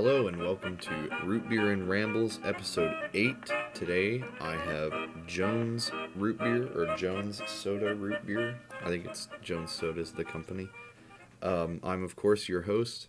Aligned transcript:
Hello 0.00 0.28
and 0.28 0.38
welcome 0.38 0.76
to 0.76 1.10
Root 1.24 1.48
Beer 1.48 1.72
and 1.72 1.88
Rambles, 1.88 2.38
episode 2.44 2.94
8. 3.14 3.34
Today 3.74 4.22
I 4.40 4.52
have 4.54 4.92
Jones 5.26 5.90
Root 6.14 6.38
Beer 6.38 6.68
or 6.72 6.94
Jones 6.94 7.42
Soda 7.48 7.96
Root 7.96 8.24
Beer. 8.24 8.60
I 8.80 8.90
think 8.90 9.06
it's 9.06 9.28
Jones 9.42 9.72
Soda 9.72 10.00
is 10.00 10.12
the 10.12 10.22
company. 10.22 10.68
Um, 11.42 11.80
I'm, 11.82 12.04
of 12.04 12.14
course, 12.14 12.48
your 12.48 12.62
host, 12.62 13.08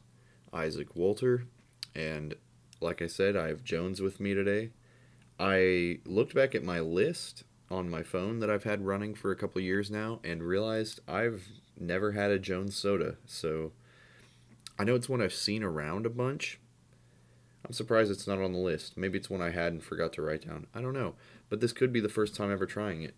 Isaac 0.51 0.95
Walter, 0.95 1.45
and 1.93 2.33
like 2.81 3.03
I 3.03 3.07
said, 3.07 3.37
I 3.37 3.49
have 3.49 3.63
Jones 3.63 4.01
with 4.01 4.19
me 4.19 4.33
today. 4.33 4.71
I 5.39 5.99
looked 6.05 6.33
back 6.33 6.55
at 6.55 6.63
my 6.63 6.79
list 6.79 7.43
on 7.69 7.87
my 7.87 8.01
phone 8.01 8.39
that 8.39 8.49
I've 8.49 8.63
had 8.63 8.83
running 8.83 9.13
for 9.13 9.29
a 9.29 9.35
couple 9.35 9.61
years 9.61 9.91
now 9.91 10.21
and 10.23 10.41
realized 10.41 11.01
I've 11.07 11.49
never 11.79 12.13
had 12.13 12.31
a 12.31 12.39
Jones 12.39 12.75
Soda, 12.75 13.17
so. 13.27 13.73
I 14.79 14.85
know 14.85 14.95
it's 14.95 15.09
one 15.09 15.21
I've 15.21 15.33
seen 15.33 15.61
around 15.61 16.05
a 16.05 16.09
bunch. 16.09 16.57
I'm 17.65 17.73
surprised 17.73 18.11
it's 18.11 18.27
not 18.27 18.39
on 18.39 18.53
the 18.53 18.59
list. 18.59 18.97
Maybe 18.97 19.17
it's 19.17 19.29
one 19.29 19.41
I 19.41 19.49
had 19.49 19.73
and 19.73 19.83
forgot 19.83 20.13
to 20.13 20.21
write 20.21 20.47
down. 20.47 20.67
I 20.73 20.81
don't 20.81 20.93
know. 20.93 21.15
But 21.49 21.59
this 21.59 21.73
could 21.73 21.91
be 21.91 21.99
the 21.99 22.09
first 22.09 22.35
time 22.35 22.51
ever 22.51 22.65
trying 22.65 23.03
it. 23.03 23.15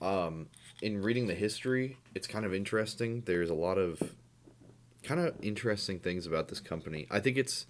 Um, 0.00 0.48
in 0.82 1.02
reading 1.02 1.26
the 1.26 1.34
history, 1.34 1.98
it's 2.14 2.26
kind 2.26 2.44
of 2.44 2.54
interesting. 2.54 3.22
There's 3.24 3.50
a 3.50 3.54
lot 3.54 3.78
of 3.78 4.14
kind 5.02 5.20
of 5.20 5.34
interesting 5.42 5.98
things 5.98 6.26
about 6.26 6.48
this 6.48 6.60
company. 6.60 7.06
I 7.10 7.20
think 7.20 7.36
it's 7.36 7.66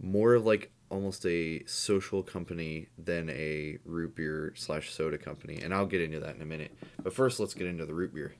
more 0.00 0.34
of 0.34 0.44
like 0.44 0.70
almost 0.90 1.24
a 1.26 1.64
social 1.66 2.22
company 2.22 2.88
than 2.98 3.30
a 3.30 3.78
root 3.84 4.14
beer 4.14 4.52
slash 4.56 4.90
soda 4.90 5.18
company. 5.18 5.60
And 5.62 5.74
I'll 5.74 5.86
get 5.86 6.00
into 6.00 6.20
that 6.20 6.36
in 6.36 6.42
a 6.42 6.46
minute. 6.46 6.76
But 7.02 7.12
first, 7.12 7.40
let's 7.40 7.54
get 7.54 7.66
into 7.66 7.86
the 7.86 7.94
root 7.94 8.14
beer. 8.14 8.34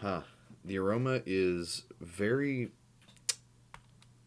Huh. 0.00 0.22
The 0.64 0.78
aroma 0.78 1.22
is 1.26 1.84
very 2.00 2.70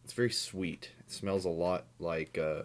it's 0.03 0.14
very 0.14 0.31
sweet. 0.31 0.91
It 1.00 1.11
smells 1.11 1.45
a 1.45 1.50
lot 1.50 1.86
like 2.00 2.38
uh 2.38 2.64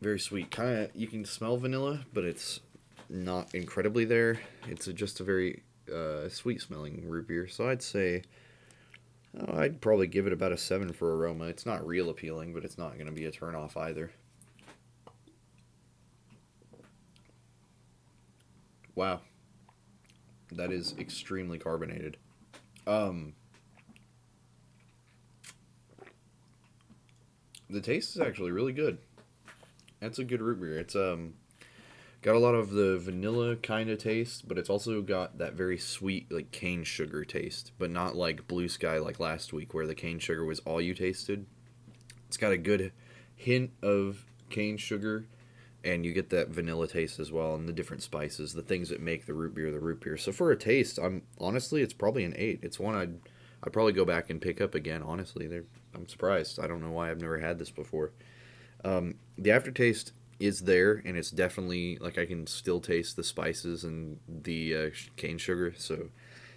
very 0.00 0.18
sweet. 0.18 0.50
Kind 0.50 0.76
of 0.76 0.90
you 0.94 1.06
can 1.06 1.24
smell 1.24 1.56
vanilla, 1.56 2.04
but 2.12 2.24
it's 2.24 2.60
not 3.08 3.54
incredibly 3.54 4.04
there. 4.04 4.40
It's 4.66 4.88
a, 4.88 4.92
just 4.92 5.20
a 5.20 5.24
very 5.24 5.62
uh, 5.92 6.28
sweet 6.28 6.60
smelling 6.60 7.08
root 7.08 7.28
beer. 7.28 7.46
So 7.48 7.68
I'd 7.68 7.82
say 7.82 8.22
oh, 9.38 9.56
I'd 9.56 9.80
probably 9.80 10.08
give 10.08 10.26
it 10.26 10.32
about 10.32 10.52
a 10.52 10.58
7 10.58 10.92
for 10.92 11.16
aroma. 11.16 11.44
It's 11.44 11.64
not 11.64 11.86
real 11.86 12.10
appealing, 12.10 12.52
but 12.52 12.64
it's 12.64 12.76
not 12.76 12.94
going 12.94 13.06
to 13.06 13.12
be 13.12 13.24
a 13.24 13.30
turn 13.30 13.54
off 13.54 13.76
either. 13.76 14.10
Wow 18.94 19.20
that 20.52 20.72
is 20.72 20.94
extremely 20.98 21.58
carbonated. 21.58 22.16
Um, 22.86 23.34
the 27.68 27.80
taste 27.80 28.16
is 28.16 28.22
actually 28.22 28.50
really 28.50 28.72
good. 28.72 28.98
That's 30.00 30.18
a 30.18 30.24
good 30.24 30.40
root 30.40 30.60
beer. 30.60 30.78
It's 30.78 30.96
um 30.96 31.34
got 32.22 32.34
a 32.34 32.38
lot 32.38 32.54
of 32.54 32.70
the 32.70 32.98
vanilla 32.98 33.56
kind 33.56 33.90
of 33.90 33.98
taste, 33.98 34.48
but 34.48 34.58
it's 34.58 34.70
also 34.70 35.02
got 35.02 35.38
that 35.38 35.54
very 35.54 35.78
sweet 35.78 36.30
like 36.32 36.50
cane 36.50 36.84
sugar 36.84 37.24
taste, 37.24 37.72
but 37.78 37.90
not 37.90 38.16
like 38.16 38.48
blue 38.48 38.68
sky 38.68 38.98
like 38.98 39.20
last 39.20 39.52
week 39.52 39.74
where 39.74 39.86
the 39.86 39.94
cane 39.94 40.18
sugar 40.18 40.44
was 40.44 40.60
all 40.60 40.80
you 40.80 40.94
tasted. 40.94 41.46
It's 42.26 42.36
got 42.36 42.52
a 42.52 42.58
good 42.58 42.92
hint 43.34 43.70
of 43.82 44.24
cane 44.50 44.76
sugar 44.76 45.26
and 45.84 46.04
you 46.04 46.12
get 46.12 46.30
that 46.30 46.48
vanilla 46.48 46.88
taste 46.88 47.18
as 47.18 47.30
well 47.30 47.54
and 47.54 47.68
the 47.68 47.72
different 47.72 48.02
spices 48.02 48.52
the 48.52 48.62
things 48.62 48.88
that 48.88 49.00
make 49.00 49.26
the 49.26 49.34
root 49.34 49.54
beer 49.54 49.70
the 49.70 49.78
root 49.78 50.00
beer. 50.00 50.16
So 50.16 50.32
for 50.32 50.50
a 50.50 50.56
taste 50.56 50.98
i'm 50.98 51.22
honestly 51.38 51.82
it's 51.82 51.94
probably 51.94 52.24
an 52.24 52.34
eight. 52.36 52.60
It's 52.62 52.78
one 52.78 52.94
i'd 52.94 53.18
i'd 53.62 53.72
probably 53.72 53.92
go 53.92 54.04
back 54.04 54.30
and 54.30 54.40
pick 54.40 54.60
up 54.60 54.74
again 54.74 55.02
honestly. 55.02 55.46
They're, 55.46 55.64
i'm 55.94 56.08
surprised. 56.08 56.58
I 56.58 56.66
don't 56.66 56.82
know 56.82 56.90
why 56.90 57.10
i've 57.10 57.20
never 57.20 57.38
had 57.38 57.58
this 57.58 57.70
before. 57.70 58.12
Um, 58.84 59.16
the 59.36 59.50
aftertaste 59.50 60.12
is 60.40 60.60
there 60.60 61.02
and 61.04 61.16
it's 61.16 61.32
definitely 61.32 61.98
like 62.00 62.16
i 62.16 62.24
can 62.24 62.46
still 62.46 62.80
taste 62.80 63.16
the 63.16 63.24
spices 63.24 63.82
and 63.84 64.18
the 64.28 64.76
uh, 64.76 64.90
cane 65.16 65.38
sugar. 65.38 65.74
So 65.76 66.10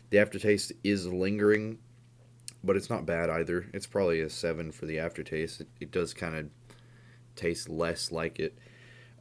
the 0.09 0.19
aftertaste 0.19 0.73
is 0.83 1.07
lingering 1.07 1.79
but 2.63 2.75
it's 2.75 2.89
not 2.89 3.07
bad 3.07 3.29
either. 3.29 3.65
It's 3.73 3.87
probably 3.87 4.21
a 4.21 4.29
seven 4.29 4.71
for 4.71 4.85
the 4.85 4.99
aftertaste. 4.99 5.61
It, 5.61 5.67
it 5.79 5.91
does 5.91 6.13
kind 6.13 6.35
of 6.35 6.49
taste 7.35 7.69
less 7.69 8.11
like 8.11 8.39
it 8.39 8.57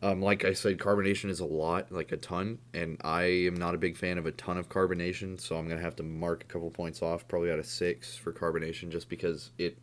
um, 0.03 0.23
like 0.23 0.45
I 0.45 0.55
said, 0.55 0.79
carbonation 0.79 1.29
is 1.29 1.41
a 1.41 1.45
lot, 1.45 1.93
like 1.93 2.11
a 2.11 2.17
ton, 2.17 2.59
and 2.73 2.97
I 3.05 3.23
am 3.25 3.55
not 3.55 3.75
a 3.75 3.79
big 3.79 3.99
fan 3.99 4.17
of 4.17 4.25
a 4.25 4.33
ton 4.33 4.57
of 4.57 4.71
carbonation, 4.71 5.39
so 5.39 5.57
I'm 5.57 5.69
gonna 5.69 5.83
have 5.83 5.97
to 5.97 6.03
mark 6.03 6.43
a 6.43 6.47
couple 6.47 6.71
points 6.71 7.03
off, 7.03 7.29
probably 7.29 7.51
out 7.51 7.59
of 7.59 7.67
six 7.67 8.17
for 8.17 8.33
carbonation, 8.33 8.91
just 8.91 9.11
because 9.11 9.51
it 9.59 9.77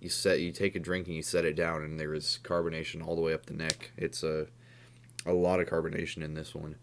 you 0.00 0.08
set 0.08 0.40
you 0.40 0.52
take 0.52 0.74
a 0.74 0.78
drink 0.78 1.06
and 1.06 1.16
you 1.16 1.22
set 1.22 1.44
it 1.44 1.54
down, 1.54 1.82
and 1.82 2.00
there 2.00 2.14
is 2.14 2.38
carbonation 2.42 3.06
all 3.06 3.14
the 3.14 3.20
way 3.20 3.34
up 3.34 3.44
the 3.44 3.54
neck. 3.54 3.92
It's 3.98 4.22
a 4.22 4.46
a 5.26 5.32
lot 5.32 5.60
of 5.60 5.68
carbonation 5.68 6.22
in 6.22 6.32
this 6.32 6.54
one. 6.54 6.76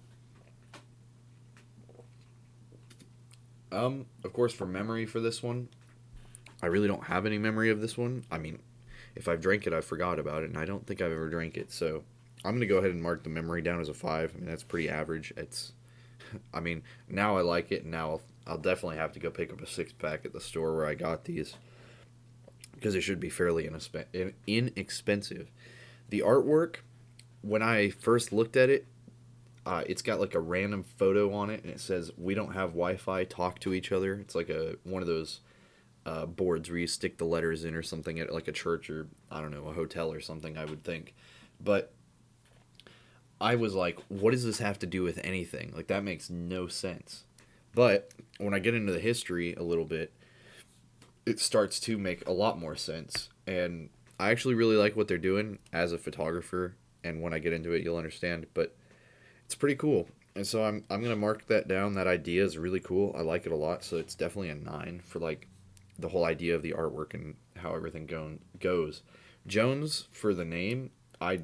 Um, 3.72 4.06
of 4.24 4.32
course, 4.32 4.54
for 4.54 4.68
memory 4.68 5.08
for 5.08 5.20
this 5.20 5.42
one, 5.42 5.70
I 6.62 6.68
really 6.68 6.88
don't 6.88 7.06
have 7.06 7.26
any 7.26 7.40
memory 7.40 7.72
of 7.72 7.82
this 7.82 7.98
one. 7.98 8.26
I 8.32 8.38
mean, 8.38 8.60
if 9.16 9.28
I've 9.28 9.42
drank 9.42 9.66
it, 9.66 9.74
I 9.74 9.82
forgot 9.82 10.20
about 10.20 10.44
it, 10.44 10.50
and 10.50 10.58
I 10.58 10.66
don't 10.66 10.86
think 10.86 11.02
I've 11.02 11.12
ever 11.12 11.30
drank 11.30 11.58
it, 11.58 11.72
so 11.72 12.04
I'm 12.46 12.54
gonna 12.56 12.66
go 12.66 12.78
ahead 12.78 12.92
and 12.92 13.02
mark 13.02 13.24
the 13.24 13.30
memory 13.30 13.62
down 13.62 13.82
as 13.82 13.90
a 13.90 13.94
five. 13.94 14.34
I 14.36 14.40
mean 14.40 14.50
that's 14.50 14.64
pretty 14.64 14.90
average. 14.90 15.34
It's, 15.38 15.74
I 16.54 16.60
mean 16.60 16.84
now 17.10 17.38
I 17.38 17.42
like 17.42 17.72
it. 17.72 17.84
And 17.84 17.92
now 17.92 18.12
I'll, 18.12 18.22
I'll 18.48 18.58
definitely 18.58 18.98
have 18.98 19.14
to 19.14 19.20
go 19.20 19.30
pick 19.30 19.52
up 19.52 19.62
a 19.62 19.68
six 19.68 19.92
pack 19.92 20.26
at 20.26 20.34
the 20.34 20.42
store 20.42 20.76
where 20.76 20.86
I 20.86 20.94
got 20.96 21.26
these 21.26 21.56
because 22.76 22.94
it 22.94 23.02
should 23.02 23.20
be 23.20 23.30
fairly 23.30 23.68
inexpensive. 24.46 25.50
The 26.10 26.20
artwork, 26.20 26.78
when 27.42 27.64
I 27.64 27.90
first 27.90 28.32
looked 28.32 28.56
at 28.56 28.70
it, 28.70 28.86
uh, 29.66 29.84
it's 29.88 30.04
got 30.04 30.20
like 30.20 30.36
a 30.36 30.40
random 30.40 30.84
photo 30.84 31.34
on 31.34 31.50
it, 31.50 31.64
and 31.64 31.72
it 31.72 31.80
says 31.80 32.12
"We 32.18 32.36
don't 32.36 32.54
have 32.54 32.70
Wi-Fi. 32.70 33.24
Talk 33.24 33.60
to 33.62 33.74
each 33.74 33.92
other." 33.92 34.14
It's 34.14 34.36
like 34.36 34.50
a 34.50 34.76
one 34.84 35.02
of 35.02 35.08
those 35.08 35.40
uh, 36.06 36.28
boards 36.28 36.70
where 36.70 36.78
you 36.78 36.86
stick 36.86 37.18
the 37.18 37.26
letters 37.26 37.66
in 37.66 37.74
or 37.74 37.82
something 37.82 38.20
at 38.20 38.32
like 38.32 38.48
a 38.48 38.52
church 38.52 38.92
or 38.92 39.08
I 39.32 39.42
don't 39.42 39.52
know 39.52 39.68
a 39.68 39.74
hotel 39.74 40.14
or 40.14 40.22
something. 40.22 40.56
I 40.56 40.66
would 40.66 40.84
think, 40.84 41.16
but 41.60 41.95
I 43.40 43.56
was 43.56 43.76
like, 43.76 44.00
what 44.08 44.32
does 44.32 44.46
this 44.46 44.60
have 44.60 44.80
to 44.80 44.88
do 44.88 45.04
with 45.04 45.20
anything? 45.24 45.74
Like, 45.76 45.88
that 45.88 46.04
makes 46.04 46.30
no 46.30 46.68
sense. 46.68 47.26
But 47.74 48.12
when 48.38 48.54
I 48.54 48.60
get 48.60 48.74
into 48.74 48.94
the 48.94 49.00
history 49.00 49.54
a 49.54 49.64
little 49.64 49.86
bit, 49.86 50.14
it 51.26 51.40
starts 51.40 51.80
to 51.82 51.98
make 51.98 52.28
a 52.28 52.32
lot 52.32 52.60
more 52.60 52.76
sense. 52.76 53.30
And 53.46 53.90
I 54.20 54.32
actually 54.32 54.56
really 54.56 54.78
like 54.78 54.96
what 54.96 55.08
they're 55.08 55.18
doing 55.18 55.60
as 55.74 55.92
a 55.92 55.98
photographer. 55.98 56.76
And 57.04 57.22
when 57.22 57.34
I 57.34 57.40
get 57.40 57.54
into 57.54 57.74
it, 57.74 57.84
you'll 57.84 57.98
understand. 57.98 58.48
But 58.54 58.76
it's 59.46 59.56
pretty 59.56 59.76
cool. 59.76 60.08
And 60.36 60.48
so 60.48 60.64
I'm, 60.64 60.84
I'm 60.90 61.02
going 61.02 61.14
to 61.14 61.20
mark 61.20 61.48
that 61.48 61.68
down. 61.68 61.94
That 61.94 62.08
idea 62.08 62.44
is 62.44 62.58
really 62.58 62.80
cool. 62.80 63.14
I 63.18 63.22
like 63.22 63.46
it 63.46 63.52
a 63.52 63.58
lot. 63.58 63.84
So 63.84 63.98
it's 63.98 64.16
definitely 64.16 64.50
a 64.50 64.56
nine 64.56 65.02
for 65.04 65.20
like 65.20 65.48
the 66.00 66.10
whole 66.10 66.26
idea 66.26 66.56
of 66.56 66.62
the 66.62 66.74
artwork 66.74 67.14
and 67.14 67.36
how 67.58 67.74
everything 67.74 68.06
go- 68.06 68.38
goes. 68.60 69.02
Jones, 69.48 70.08
for 70.12 70.34
the 70.34 70.46
name, 70.46 70.92
I 71.22 71.42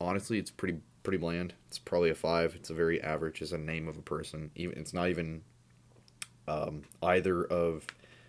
honestly, 0.00 0.38
it's 0.38 0.50
pretty 0.50 0.78
pretty 1.08 1.16
bland. 1.16 1.54
It's 1.68 1.78
probably 1.78 2.10
a 2.10 2.14
five. 2.14 2.54
It's 2.54 2.68
a 2.68 2.74
very 2.74 3.02
average 3.02 3.40
as 3.40 3.50
a 3.52 3.56
name 3.56 3.88
of 3.88 3.96
a 3.96 4.02
person. 4.02 4.50
Even 4.54 4.76
it's 4.76 4.92
not 4.92 5.08
even 5.08 5.40
um, 6.46 6.82
either 7.02 7.44
of 7.44 7.86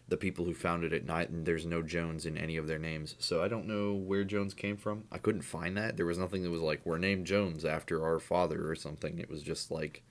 the 0.08 0.16
people 0.16 0.46
who 0.46 0.54
founded 0.54 0.94
it. 0.94 1.06
Not 1.06 1.28
and 1.28 1.46
there's 1.46 1.66
no 1.66 1.82
Jones 1.82 2.26
in 2.26 2.38
any 2.38 2.56
of 2.56 2.68
their 2.68 2.80
names. 2.80 3.16
So 3.20 3.44
I 3.44 3.50
don't 3.50 3.68
know 3.68 3.92
where 3.92 4.24
Jones 4.24 4.54
came 4.54 4.78
from. 4.78 5.04
I 5.12 5.18
couldn't 5.18 5.42
find 5.42 5.76
that. 5.76 5.98
There 5.98 6.06
was 6.06 6.18
nothing 6.18 6.42
that 6.44 6.52
was 6.52 6.62
like 6.62 6.80
we're 6.86 7.00
named 7.00 7.28
Jones 7.28 7.66
after 7.66 8.02
our 8.02 8.18
father 8.18 8.70
or 8.70 8.76
something. 8.76 9.20
It 9.20 9.30
was 9.30 9.44
just 9.44 9.72
like 9.72 10.02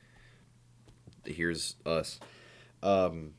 here's 1.25 1.77
us. 1.87 2.21
Um, 2.83 3.33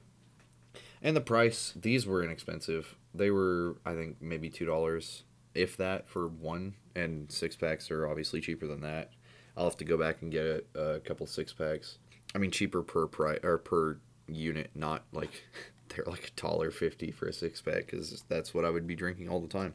and 1.04 1.16
the 1.16 1.22
price. 1.22 1.72
These 1.76 2.08
were 2.08 2.24
inexpensive. 2.24 2.96
They 3.14 3.30
were 3.30 3.78
I 3.86 3.94
think 3.94 4.24
maybe 4.24 4.50
two 4.50 4.66
dollars 4.66 5.22
if 5.54 5.78
that 5.78 6.10
for 6.10 6.28
one 6.28 6.74
and 6.96 7.32
six 7.32 7.56
packs 7.56 7.92
are 7.92 8.08
obviously 8.08 8.42
cheaper 8.42 8.66
than 8.66 8.82
that 8.82 9.12
I'll 9.60 9.66
have 9.66 9.78
to 9.78 9.86
go 9.86 9.98
back 9.98 10.22
and 10.22 10.32
get 10.32 10.66
a, 10.74 11.02
couple 11.02 11.28
six 11.28 11.52
packs. 11.52 11.98
I 12.34 12.38
mean, 12.38 12.50
cheaper 12.50 12.82
per 12.82 13.08
price 13.08 13.42
or 13.44 13.58
per 13.58 13.98
unit, 14.26 14.72
not 14.74 15.04
like 15.12 15.44
they're 15.90 16.06
like 16.08 16.30
a 16.30 16.42
dollar 16.42 16.72
fifty 16.72 17.12
for 17.12 17.28
a 17.28 17.34
six 17.34 17.62
pack 17.62 17.88
because 17.88 18.24
that's 18.30 18.54
what 18.54 18.64
I 18.64 18.70
would 18.70 18.88
be 18.88 18.96
drinking 18.96 19.28
all 19.28 19.42
the 19.42 19.50
time. 19.50 19.74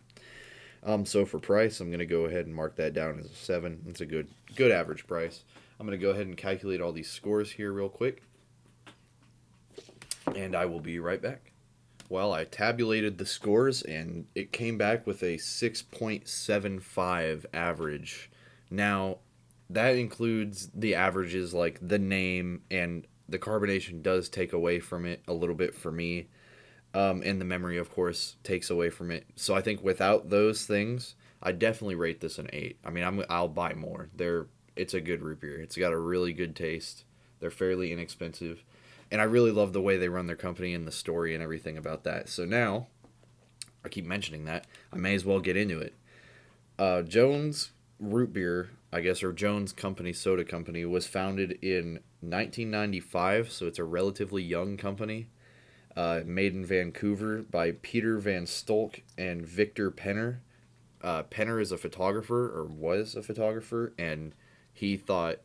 Um, 0.83 1.05
so 1.05 1.27
for 1.27 1.39
price, 1.39 1.81
I'm 1.81 1.91
gonna 1.91 2.07
go 2.07 2.25
ahead 2.25 2.47
and 2.47 2.55
mark 2.55 2.77
that 2.77 2.95
down 2.95 3.19
as 3.19 3.27
a 3.27 3.35
seven. 3.35 3.83
It's 3.87 4.01
a 4.01 4.07
good 4.07 4.29
good 4.57 4.71
average 4.71 5.07
price. 5.07 5.45
I'm 5.79 5.87
gonna 5.87 5.99
go 5.99 6.13
ahead 6.13 6.27
and 6.27 6.37
calculate 6.37 6.81
all 6.81 6.93
these 6.93 7.11
scores 7.11 7.53
here 7.53 7.71
real 7.71 7.91
quick, 7.91 8.23
and 10.35 10.57
I 10.57 10.65
will 10.65 10.81
be 10.81 10.99
right 10.99 11.21
back. 11.21 11.53
Well, 12.09 12.33
I 12.33 12.45
tabulated 12.45 13.19
the 13.19 13.27
scores 13.27 13.83
and 13.83 14.29
it 14.35 14.51
came 14.53 14.79
back 14.79 15.07
with 15.07 15.23
a 15.23 15.37
6.75 15.37 17.45
average. 17.53 18.31
Now, 18.71 19.19
that 19.71 19.97
includes 19.97 20.71
the 20.75 20.95
averages 20.95 21.55
like 21.55 21.79
the 21.81 21.99
name 21.99 22.63
and 22.71 23.07
the 23.29 23.39
carbonation 23.39 24.03
does 24.03 24.29
take 24.29 24.53
away 24.53 24.81
from 24.81 25.07
it 25.07 25.23
a 25.27 25.33
little 25.33 25.55
bit 25.55 25.75
for 25.75 25.91
me. 25.91 26.29
Um, 26.93 27.23
and 27.25 27.41
the 27.41 27.45
memory, 27.45 27.79
of 27.79 27.91
course, 27.91 28.37
takes 28.45 28.71
away 28.71 28.91
from 28.91 29.11
it. 29.11 29.27
So 29.35 29.55
I 29.55 29.63
think 29.63 29.83
without 29.83 30.31
those 30.31 30.65
things, 30.65 31.17
I 31.43 31.53
definitely 31.53 31.97
rate 31.97 32.21
this 32.21 32.39
an 32.39 32.49
eight. 32.53 32.79
I 32.85 32.91
mean, 32.91 33.03
I'm 33.03 33.25
I'll 33.29 33.49
buy 33.49 33.75
more. 33.75 34.09
They're 34.15 34.47
it's 34.77 34.95
a 34.95 35.01
good 35.01 35.23
root 35.23 35.41
beer. 35.41 35.61
It's 35.61 35.77
got 35.77 35.93
a 35.93 35.99
really 35.99 36.33
good 36.33 36.55
taste. 36.55 37.05
They're 37.41 37.51
fairly 37.51 37.93
inexpensive, 37.93 38.65
and 39.11 39.21
I 39.21 39.25
really 39.25 39.51
love 39.51 39.73
the 39.73 39.83
way 39.83 39.97
they 39.97 40.09
run 40.09 40.27
their 40.27 40.37
company 40.37 40.73
and 40.73 40.87
the 40.87 40.93
story 40.93 41.35
and 41.35 41.43
everything 41.43 41.77
about 41.77 42.05
that. 42.05 42.29
So 42.29 42.45
now, 42.45 42.87
I 43.85 43.89
keep 43.89 44.07
mentioning 44.07 44.45
that 44.45 44.67
I 44.93 44.97
may 44.97 45.15
as 45.15 45.25
well 45.25 45.41
get 45.41 45.57
into 45.57 45.81
it. 45.81 45.95
Uh, 46.79 47.03
Jones 47.03 47.71
Root 48.11 48.33
Beer, 48.33 48.71
I 48.93 49.01
guess, 49.01 49.23
or 49.23 49.33
Jones 49.33 49.73
Company 49.73 50.13
Soda 50.13 50.45
Company, 50.45 50.85
was 50.85 51.07
founded 51.07 51.53
in 51.63 52.01
1995, 52.21 53.51
so 53.51 53.67
it's 53.67 53.79
a 53.79 53.85
relatively 53.85 54.43
young 54.43 54.77
company. 54.77 55.29
Uh, 55.97 56.23
made 56.27 56.53
in 56.55 56.65
Vancouver 56.65 57.43
by 57.43 57.71
Peter 57.71 58.19
Van 58.19 58.47
Stolk 58.47 59.03
and 59.17 59.47
Victor 59.47 59.93
Penner. 59.93 60.39
Uh, 61.01 61.23
Penner 61.23 61.61
is 61.61 61.71
a 61.71 61.79
photographer, 61.79 62.49
or 62.49 62.65
was 62.65 63.15
a 63.15 63.23
photographer, 63.23 63.93
and 63.97 64.35
he 64.73 64.97
thought, 64.97 65.39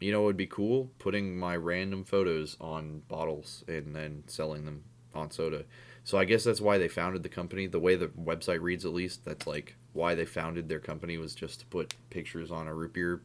you 0.00 0.10
know, 0.10 0.22
it 0.22 0.26
would 0.26 0.36
be 0.38 0.46
cool 0.46 0.90
putting 0.98 1.38
my 1.38 1.54
random 1.54 2.04
photos 2.04 2.56
on 2.60 3.02
bottles 3.08 3.62
and 3.68 3.94
then 3.94 4.24
selling 4.26 4.64
them 4.64 4.84
on 5.14 5.30
soda. 5.30 5.64
So 6.02 6.16
I 6.16 6.24
guess 6.24 6.44
that's 6.44 6.60
why 6.60 6.78
they 6.78 6.88
founded 6.88 7.22
the 7.22 7.28
company. 7.28 7.66
The 7.66 7.78
way 7.78 7.94
the 7.94 8.08
website 8.08 8.62
reads, 8.62 8.86
at 8.86 8.94
least, 8.94 9.24
that's 9.24 9.46
like 9.46 9.76
why 9.92 10.14
they 10.14 10.24
founded 10.24 10.68
their 10.68 10.80
company 10.80 11.18
was 11.18 11.34
just 11.34 11.60
to 11.60 11.66
put 11.66 11.94
pictures 12.10 12.50
on 12.50 12.68
a 12.68 12.74
root 12.74 12.92
beer 12.92 13.20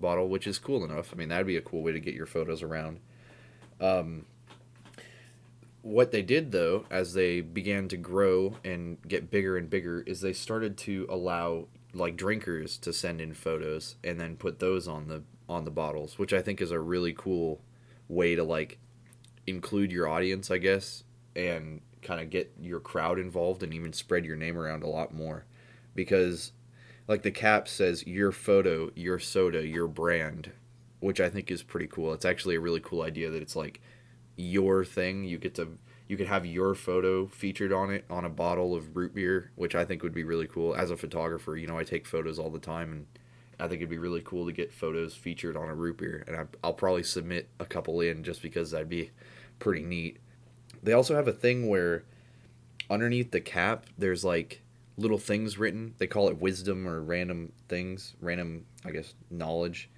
bottle, 0.00 0.28
which 0.28 0.46
is 0.46 0.58
cool 0.58 0.84
enough. 0.84 1.10
I 1.12 1.16
mean, 1.16 1.28
that'd 1.28 1.46
be 1.46 1.56
a 1.56 1.62
cool 1.62 1.82
way 1.82 1.92
to 1.92 2.00
get 2.00 2.14
your 2.14 2.26
photos 2.26 2.62
around. 2.62 3.00
Um, 3.80 4.26
what 5.80 6.12
they 6.12 6.22
did 6.22 6.52
though, 6.52 6.84
as 6.90 7.14
they 7.14 7.40
began 7.40 7.88
to 7.88 7.96
grow 7.96 8.56
and 8.64 8.98
get 9.06 9.30
bigger 9.30 9.56
and 9.56 9.68
bigger, 9.68 10.02
is 10.02 10.20
they 10.20 10.32
started 10.32 10.76
to 10.78 11.06
allow 11.08 11.66
like 11.94 12.16
drinkers 12.16 12.78
to 12.78 12.92
send 12.92 13.20
in 13.20 13.34
photos 13.34 13.96
and 14.02 14.18
then 14.18 14.36
put 14.36 14.58
those 14.58 14.86
on 14.86 15.08
the 15.08 15.22
on 15.48 15.64
the 15.64 15.70
bottles, 15.70 16.18
which 16.18 16.32
I 16.32 16.40
think 16.40 16.60
is 16.60 16.70
a 16.70 16.78
really 16.78 17.12
cool 17.12 17.60
way 18.08 18.34
to 18.34 18.44
like 18.44 18.78
include 19.46 19.90
your 19.90 20.08
audience, 20.08 20.50
I 20.50 20.58
guess, 20.58 21.04
and 21.34 21.80
kind 22.00 22.20
of 22.20 22.30
get 22.30 22.52
your 22.60 22.80
crowd 22.80 23.18
involved 23.18 23.62
and 23.62 23.72
even 23.72 23.92
spread 23.92 24.24
your 24.24 24.36
name 24.36 24.58
around 24.58 24.82
a 24.82 24.88
lot 24.88 25.14
more 25.14 25.44
because 25.94 26.52
like 27.08 27.22
the 27.22 27.30
cap 27.30 27.68
says 27.68 28.06
your 28.06 28.32
photo, 28.32 28.90
your 28.94 29.18
soda, 29.18 29.66
your 29.66 29.88
brand, 29.88 30.52
which 31.00 31.20
I 31.20 31.28
think 31.28 31.50
is 31.50 31.62
pretty 31.62 31.86
cool. 31.86 32.12
It's 32.12 32.24
actually 32.24 32.54
a 32.54 32.60
really 32.60 32.80
cool 32.80 33.02
idea 33.02 33.30
that 33.30 33.42
it's 33.42 33.56
like 33.56 33.80
your 34.36 34.84
thing. 34.84 35.24
You 35.24 35.38
get 35.38 35.54
to 35.56 35.78
you 36.08 36.16
could 36.16 36.28
have 36.28 36.44
your 36.44 36.74
photo 36.74 37.26
featured 37.26 37.72
on 37.72 37.90
it 37.90 38.04
on 38.10 38.24
a 38.24 38.28
bottle 38.28 38.74
of 38.74 38.96
root 38.96 39.14
beer, 39.14 39.50
which 39.54 39.74
I 39.74 39.84
think 39.84 40.02
would 40.02 40.12
be 40.12 40.24
really 40.24 40.46
cool. 40.46 40.74
As 40.74 40.90
a 40.90 40.96
photographer, 40.96 41.56
you 41.56 41.66
know, 41.66 41.78
I 41.78 41.84
take 41.84 42.06
photos 42.06 42.38
all 42.38 42.50
the 42.50 42.58
time, 42.58 42.92
and 42.92 43.06
I 43.58 43.66
think 43.66 43.80
it'd 43.80 43.88
be 43.88 43.98
really 43.98 44.20
cool 44.22 44.44
to 44.44 44.52
get 44.52 44.74
photos 44.74 45.14
featured 45.14 45.56
on 45.56 45.70
a 45.70 45.74
root 45.74 45.96
beer. 45.98 46.22
And 46.26 46.36
I, 46.36 46.66
will 46.66 46.74
probably 46.74 47.02
submit 47.02 47.48
a 47.58 47.64
couple 47.64 48.02
in 48.02 48.24
just 48.24 48.42
because 48.42 48.72
that'd 48.72 48.90
be 48.90 49.10
pretty 49.58 49.82
neat. 49.84 50.18
They 50.82 50.92
also 50.92 51.14
have 51.14 51.28
a 51.28 51.32
thing 51.32 51.68
where 51.68 52.04
underneath 52.90 53.30
the 53.30 53.40
cap, 53.40 53.86
there's 53.96 54.22
like 54.24 54.60
little 55.02 55.18
things 55.18 55.58
written. 55.58 55.94
They 55.98 56.06
call 56.06 56.28
it 56.28 56.38
wisdom 56.38 56.88
or 56.88 57.02
random 57.02 57.52
things, 57.68 58.14
random, 58.20 58.64
I 58.84 58.90
guess, 58.90 59.14
knowledge. 59.30 59.90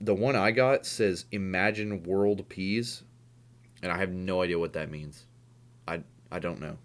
The 0.00 0.14
one 0.14 0.36
I 0.36 0.50
got 0.50 0.84
says 0.84 1.24
Imagine 1.32 2.02
World 2.02 2.48
Peas, 2.48 3.04
and 3.82 3.90
I 3.90 3.98
have 3.98 4.10
no 4.10 4.42
idea 4.42 4.58
what 4.58 4.72
that 4.74 4.90
means. 4.90 5.26
I 5.86 6.02
I 6.30 6.40
don't 6.40 6.60
know. 6.60 6.78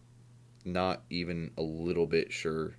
Not 0.63 1.01
even 1.09 1.51
a 1.57 1.61
little 1.61 2.05
bit 2.05 2.31
sure 2.31 2.75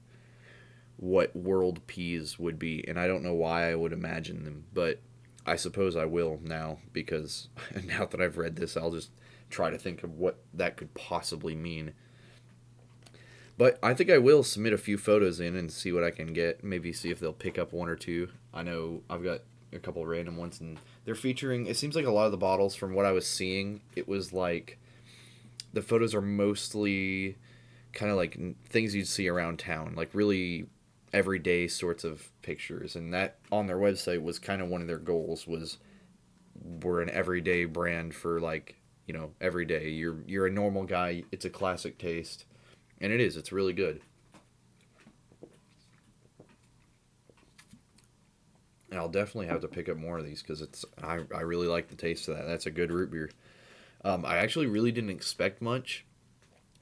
what 0.96 1.34
world 1.34 1.86
peas 1.86 2.38
would 2.38 2.58
be, 2.58 2.86
and 2.86 2.98
I 3.00 3.06
don't 3.06 3.22
know 3.22 3.34
why 3.34 3.70
I 3.70 3.74
would 3.74 3.92
imagine 3.92 4.44
them, 4.44 4.66
but 4.72 5.00
I 5.46 5.56
suppose 5.56 5.96
I 5.96 6.04
will 6.04 6.38
now 6.42 6.78
because 6.92 7.48
now 7.84 8.04
that 8.04 8.20
I've 8.20 8.38
read 8.38 8.56
this, 8.56 8.76
I'll 8.76 8.92
just 8.92 9.10
try 9.48 9.70
to 9.70 9.78
think 9.78 10.02
of 10.04 10.18
what 10.18 10.38
that 10.54 10.76
could 10.76 10.94
possibly 10.94 11.54
mean. 11.54 11.92
But 13.58 13.78
I 13.82 13.94
think 13.94 14.10
I 14.10 14.18
will 14.18 14.42
submit 14.42 14.72
a 14.72 14.78
few 14.78 14.96
photos 14.96 15.38
in 15.38 15.54
and 15.54 15.70
see 15.70 15.92
what 15.92 16.04
I 16.04 16.10
can 16.10 16.32
get. 16.32 16.64
Maybe 16.64 16.92
see 16.92 17.10
if 17.10 17.20
they'll 17.20 17.32
pick 17.32 17.58
up 17.58 17.72
one 17.72 17.88
or 17.88 17.96
two. 17.96 18.28
I 18.54 18.62
know 18.62 19.02
I've 19.10 19.22
got 19.22 19.40
a 19.72 19.78
couple 19.78 20.04
random 20.06 20.36
ones, 20.36 20.60
and 20.60 20.78
they're 21.04 21.14
featuring. 21.14 21.66
It 21.66 21.76
seems 21.76 21.94
like 21.94 22.06
a 22.06 22.10
lot 22.10 22.26
of 22.26 22.32
the 22.32 22.38
bottles, 22.38 22.74
from 22.74 22.94
what 22.94 23.06
I 23.06 23.12
was 23.12 23.26
seeing, 23.26 23.82
it 23.94 24.08
was 24.08 24.32
like 24.32 24.78
the 25.72 25.82
photos 25.82 26.14
are 26.14 26.22
mostly 26.22 27.36
kind 27.92 28.10
of 28.10 28.16
like 28.16 28.38
things 28.68 28.94
you'd 28.94 29.08
see 29.08 29.28
around 29.28 29.58
town, 29.58 29.94
like 29.96 30.10
really 30.14 30.66
everyday 31.12 31.66
sorts 31.66 32.04
of 32.04 32.30
pictures. 32.42 32.96
And 32.96 33.12
that 33.14 33.38
on 33.50 33.66
their 33.66 33.78
website 33.78 34.22
was 34.22 34.38
kind 34.38 34.62
of 34.62 34.68
one 34.68 34.80
of 34.80 34.86
their 34.86 34.98
goals 34.98 35.46
was 35.46 35.78
we're 36.82 37.00
an 37.00 37.10
everyday 37.10 37.64
brand 37.64 38.14
for 38.14 38.40
like 38.40 38.76
you 39.06 39.14
know 39.14 39.32
every 39.40 39.64
day. 39.64 39.88
You're 39.88 40.18
you're 40.26 40.46
a 40.46 40.52
normal 40.52 40.84
guy. 40.84 41.24
It's 41.32 41.44
a 41.44 41.50
classic 41.50 41.98
taste, 41.98 42.44
and 43.00 43.12
it 43.12 43.20
is. 43.20 43.36
It's 43.36 43.52
really 43.52 43.72
good. 43.72 44.00
I'll 48.92 49.08
definitely 49.08 49.46
have 49.46 49.60
to 49.60 49.68
pick 49.68 49.88
up 49.88 49.96
more 49.96 50.18
of 50.18 50.24
these 50.24 50.42
because 50.42 50.60
it's 50.60 50.84
I, 51.02 51.20
I 51.34 51.40
really 51.40 51.68
like 51.68 51.88
the 51.88 51.96
taste 51.96 52.28
of 52.28 52.36
that. 52.36 52.46
That's 52.46 52.66
a 52.66 52.70
good 52.70 52.90
root 52.90 53.10
beer. 53.10 53.30
Um, 54.04 54.24
I 54.24 54.38
actually 54.38 54.66
really 54.66 54.92
didn't 54.92 55.10
expect 55.10 55.62
much 55.62 56.04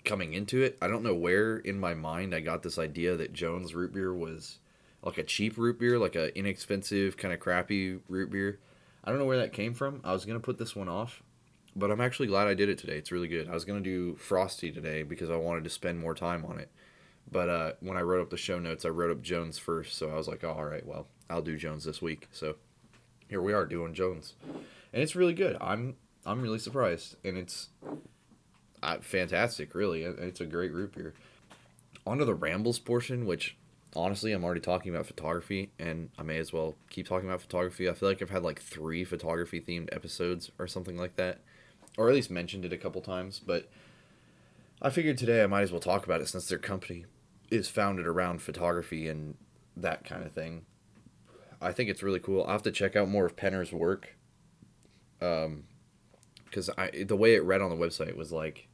coming 0.05 0.33
into 0.33 0.63
it. 0.63 0.79
I 0.81 0.89
don't 0.89 1.03
know 1.03 1.15
where 1.15 1.59
in 1.59 1.79
my 1.79 1.95
mind 1.95 2.35
I 2.35 2.41
got 2.41 2.63
this 2.63 2.79
idea 2.79 3.17
that 3.17 3.33
Jones 3.33 3.75
root 3.75 3.93
beer 3.93 4.15
was 4.15 4.59
like 5.03 5.19
a 5.19 5.23
cheap 5.23 5.59
root 5.59 5.79
beer, 5.79 5.99
like 5.99 6.15
an 6.15 6.31
inexpensive 6.35 7.17
kind 7.17 7.35
of 7.35 7.41
crappy 7.41 7.99
root 8.09 8.31
beer. 8.31 8.59
I 9.05 9.11
don't 9.11 9.19
know 9.19 9.27
where 9.27 9.39
that 9.39 9.53
came 9.53 9.75
from. 9.75 10.01
I 10.05 10.13
was 10.13 10.25
gonna 10.25 10.41
put 10.41 10.59
this 10.59 10.75
one 10.75 10.89
off, 10.89 11.23
but 11.79 11.91
I'm 11.91 12.01
actually 12.01 12.27
glad 12.27 12.49
I 12.49 12.55
did 12.55 12.69
it 12.69 12.79
today. 12.79 12.97
It's 12.99 13.13
really 13.13 13.29
good. 13.29 13.49
I 13.49 13.55
was 13.55 13.65
gonna 13.65 13.81
do 13.81 14.17
Frostie 14.17 14.73
today 14.73 15.03
because 15.03 15.31
I 15.31 15.37
wanted 15.37 15.65
to 15.65 15.71
spend 15.71 15.99
more 15.99 16.15
time 16.15 16.45
on 16.45 16.59
it. 16.59 16.71
But 17.31 17.49
uh, 17.49 17.73
when 17.81 17.97
I 17.97 18.03
wrote 18.03 18.23
up 18.23 18.31
the 18.31 18.37
show 18.37 18.59
notes, 18.59 18.85
I 18.85 18.89
wrote 18.89 19.11
up 19.11 19.23
Jones 19.23 19.59
first, 19.59 19.97
so 19.97 20.11
I 20.11 20.15
was 20.15 20.29
like, 20.29 20.45
oh, 20.45 20.51
all 20.51 20.65
right, 20.65 20.87
well, 20.87 21.07
I'll 21.29 21.43
do 21.43 21.57
Jones 21.57 21.85
this 21.85 22.01
week. 22.01 22.27
So 22.33 22.57
here 23.29 23.43
we 23.43 23.53
are 23.53 23.67
doing 23.67 23.95
Jones, 23.95 24.35
and 24.93 25.03
it's 25.03 25.15
really 25.15 25.35
good. 25.35 25.57
I'm 25.61 25.97
I'm 26.27 26.41
really 26.43 26.59
surprised, 26.59 27.17
and 27.25 27.37
it's 27.37 27.69
uh, 28.83 28.99
fantastic. 29.01 29.75
Really, 29.75 30.03
it's 30.03 30.41
a 30.41 30.47
great 30.47 30.73
root 30.73 30.95
beer. 30.95 31.15
On 32.07 32.19
to 32.19 32.25
the 32.25 32.35
rambles 32.35 32.79
portion, 32.79 33.27
which 33.27 33.57
honestly 33.95 34.33
I'm 34.33 34.45
already 34.45 34.61
talking 34.61 34.95
about 34.95 35.07
photography, 35.07 35.71
and 35.79 36.11
I 36.19 36.23
may 36.23 36.39
as 36.39 36.53
well 36.53 36.77
keep 36.89 37.07
talking 37.07 37.29
about 37.29 37.43
photography. 37.43 37.89
I 37.89 37.93
feel 37.93 38.09
like 38.09 38.23
I've 38.23 38.31
had 38.31 38.43
like 38.43 38.61
three 38.61 39.05
photography 39.05 39.61
themed 39.61 39.95
episodes 39.95 40.51
or 40.59 40.67
something 40.67 40.97
like 40.97 41.17
that, 41.17 41.41
or 41.99 42.09
at 42.09 42.15
least 42.15 42.31
mentioned 42.31 42.65
it 42.65 42.73
a 42.73 42.79
couple 42.79 43.03
times. 43.03 43.41
But 43.45 43.69
I 44.81 44.89
figured 44.89 45.19
today 45.19 45.43
I 45.43 45.47
might 45.49 45.63
as 45.63 45.73
well 45.73 45.81
talk 45.81 46.07
about 46.07 46.23
it 46.23 46.29
since 46.29 46.47
their 46.47 46.59
company 46.59 47.05
is 47.51 47.69
founded 47.69 48.07
around 48.07 48.41
photography 48.41 49.09
and 49.09 49.37
that 49.77 50.05
kind 50.05 50.25
of 50.25 50.33
thing. 50.33 50.65
I 51.61 51.73
think 51.73 51.91
it's 51.91 52.03
really 52.03 52.21
cool. 52.21 52.45
I'll 52.45 52.53
have 52.53 52.63
to 52.63 52.71
check 52.71 52.95
out 52.95 53.09
more 53.09 53.27
of 53.27 53.37
Penner's 53.37 53.73
work. 53.73 54.17
Um, 55.21 55.65
because 56.45 56.71
I 56.79 57.05
the 57.05 57.17
way 57.17 57.35
it 57.35 57.43
read 57.43 57.61
on 57.61 57.69
the 57.69 57.77
website 57.77 58.17
was 58.17 58.33
like 58.33 58.69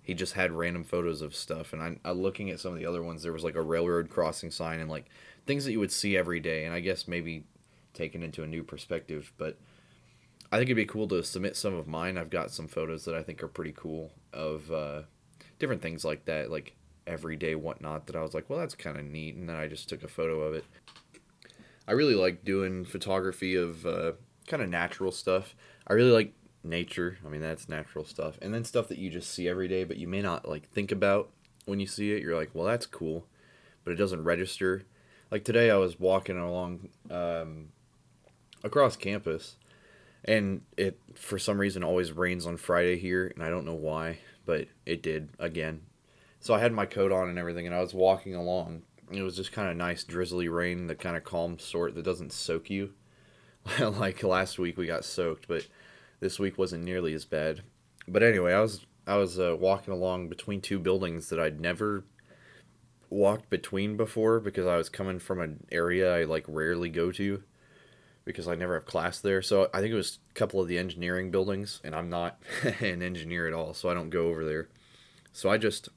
he 0.00 0.14
just 0.14 0.34
had 0.34 0.52
random 0.52 0.84
photos 0.84 1.20
of 1.20 1.34
stuff, 1.34 1.72
and 1.72 1.82
I, 1.82 1.96
I 2.04 2.12
looking 2.12 2.50
at 2.50 2.60
some 2.60 2.72
of 2.72 2.78
the 2.78 2.86
other 2.86 3.02
ones, 3.02 3.22
there 3.22 3.32
was 3.32 3.42
like 3.42 3.56
a 3.56 3.62
railroad 3.62 4.08
crossing 4.08 4.52
sign 4.52 4.78
and 4.78 4.88
like 4.88 5.06
things 5.44 5.64
that 5.64 5.72
you 5.72 5.80
would 5.80 5.90
see 5.90 6.16
every 6.16 6.38
day, 6.38 6.64
and 6.64 6.72
I 6.72 6.78
guess 6.78 7.08
maybe 7.08 7.44
taken 7.92 8.22
into 8.22 8.44
a 8.44 8.46
new 8.46 8.62
perspective, 8.62 9.32
but. 9.36 9.58
I 10.54 10.58
think 10.58 10.68
it'd 10.68 10.76
be 10.76 10.86
cool 10.86 11.08
to 11.08 11.24
submit 11.24 11.56
some 11.56 11.74
of 11.74 11.88
mine. 11.88 12.16
I've 12.16 12.30
got 12.30 12.52
some 12.52 12.68
photos 12.68 13.04
that 13.06 13.16
I 13.16 13.24
think 13.24 13.42
are 13.42 13.48
pretty 13.48 13.72
cool 13.76 14.12
of 14.32 14.70
uh, 14.70 15.02
different 15.58 15.82
things 15.82 16.04
like 16.04 16.26
that, 16.26 16.48
like 16.48 16.76
everyday 17.08 17.56
whatnot. 17.56 18.06
That 18.06 18.14
I 18.14 18.22
was 18.22 18.34
like, 18.34 18.48
well, 18.48 18.60
that's 18.60 18.76
kind 18.76 18.96
of 18.96 19.04
neat, 19.04 19.34
and 19.34 19.48
then 19.48 19.56
I 19.56 19.66
just 19.66 19.88
took 19.88 20.04
a 20.04 20.08
photo 20.08 20.42
of 20.42 20.54
it. 20.54 20.64
I 21.88 21.92
really 21.92 22.14
like 22.14 22.44
doing 22.44 22.84
photography 22.84 23.56
of 23.56 23.84
uh, 23.84 24.12
kind 24.46 24.62
of 24.62 24.68
natural 24.68 25.10
stuff. 25.10 25.56
I 25.88 25.94
really 25.94 26.12
like 26.12 26.32
nature. 26.62 27.18
I 27.26 27.30
mean, 27.30 27.40
that's 27.40 27.68
natural 27.68 28.04
stuff. 28.04 28.38
And 28.40 28.54
then 28.54 28.62
stuff 28.62 28.86
that 28.86 28.98
you 28.98 29.10
just 29.10 29.32
see 29.32 29.48
every 29.48 29.66
day, 29.66 29.82
but 29.82 29.96
you 29.96 30.06
may 30.06 30.22
not 30.22 30.48
like 30.48 30.68
think 30.68 30.92
about 30.92 31.30
when 31.64 31.80
you 31.80 31.88
see 31.88 32.12
it. 32.12 32.22
You're 32.22 32.36
like, 32.36 32.50
well, 32.54 32.64
that's 32.64 32.86
cool, 32.86 33.26
but 33.82 33.90
it 33.90 33.96
doesn't 33.96 34.22
register. 34.22 34.84
Like 35.32 35.42
today, 35.42 35.68
I 35.72 35.78
was 35.78 35.98
walking 35.98 36.38
along 36.38 36.90
um, 37.10 37.70
across 38.62 38.94
campus, 38.94 39.56
and 40.24 40.62
it 40.76 40.98
for 41.14 41.38
some 41.38 41.58
reason 41.58 41.84
always 41.84 42.12
rains 42.12 42.46
on 42.46 42.56
Friday 42.56 42.98
here, 42.98 43.30
and 43.34 43.42
I 43.42 43.50
don't 43.50 43.66
know 43.66 43.74
why, 43.74 44.18
but 44.46 44.68
it 44.86 45.02
did 45.02 45.30
again. 45.38 45.82
So 46.40 46.54
I 46.54 46.58
had 46.58 46.72
my 46.72 46.86
coat 46.86 47.12
on 47.12 47.28
and 47.28 47.38
everything, 47.38 47.66
and 47.66 47.74
I 47.74 47.80
was 47.80 47.94
walking 47.94 48.34
along, 48.34 48.82
it 49.10 49.22
was 49.22 49.36
just 49.36 49.52
kind 49.52 49.70
of 49.70 49.76
nice 49.76 50.04
drizzly 50.04 50.48
rain, 50.48 50.86
the 50.86 50.94
kind 50.94 51.16
of 51.16 51.24
calm 51.24 51.58
sort 51.58 51.94
that 51.94 52.04
doesn't 52.04 52.32
soak 52.32 52.70
you. 52.70 52.94
like 53.80 54.22
last 54.22 54.58
week 54.58 54.76
we 54.76 54.86
got 54.86 55.04
soaked, 55.04 55.48
but 55.48 55.66
this 56.20 56.38
week 56.38 56.58
wasn't 56.58 56.84
nearly 56.84 57.14
as 57.14 57.24
bad. 57.24 57.62
But 58.06 58.22
anyway, 58.22 58.52
I 58.52 58.60
was 58.60 58.84
I 59.06 59.16
was 59.16 59.38
uh, 59.38 59.56
walking 59.58 59.92
along 59.92 60.28
between 60.28 60.60
two 60.60 60.78
buildings 60.78 61.28
that 61.28 61.40
I'd 61.40 61.60
never 61.60 62.04
walked 63.10 63.50
between 63.50 63.96
before 63.96 64.40
because 64.40 64.66
I 64.66 64.76
was 64.76 64.88
coming 64.88 65.18
from 65.18 65.40
an 65.40 65.66
area 65.70 66.14
I 66.14 66.24
like 66.24 66.44
rarely 66.48 66.88
go 66.88 67.12
to 67.12 67.42
because 68.24 68.48
I 68.48 68.54
never 68.54 68.74
have 68.74 68.86
class 68.86 69.20
there. 69.20 69.42
So 69.42 69.68
I 69.74 69.80
think 69.80 69.92
it 69.92 69.96
was 69.96 70.18
a 70.30 70.34
couple 70.34 70.60
of 70.60 70.68
the 70.68 70.78
engineering 70.78 71.30
buildings, 71.30 71.80
and 71.84 71.94
I'm 71.94 72.08
not 72.08 72.38
an 72.80 73.02
engineer 73.02 73.46
at 73.46 73.52
all, 73.52 73.74
so 73.74 73.88
I 73.88 73.94
don't 73.94 74.10
go 74.10 74.28
over 74.28 74.44
there. 74.44 74.68
So 75.32 75.50
I 75.50 75.58
just 75.58 75.88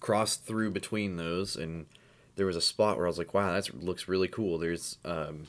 crossed 0.00 0.44
through 0.44 0.70
between 0.70 1.16
those, 1.16 1.56
and 1.56 1.86
there 2.36 2.46
was 2.46 2.56
a 2.56 2.60
spot 2.60 2.96
where 2.96 3.06
I 3.06 3.10
was 3.10 3.18
like, 3.18 3.34
"Wow, 3.34 3.52
that 3.52 3.82
looks 3.82 4.08
really 4.08 4.28
cool." 4.28 4.58
There's 4.58 4.98
um, 5.04 5.44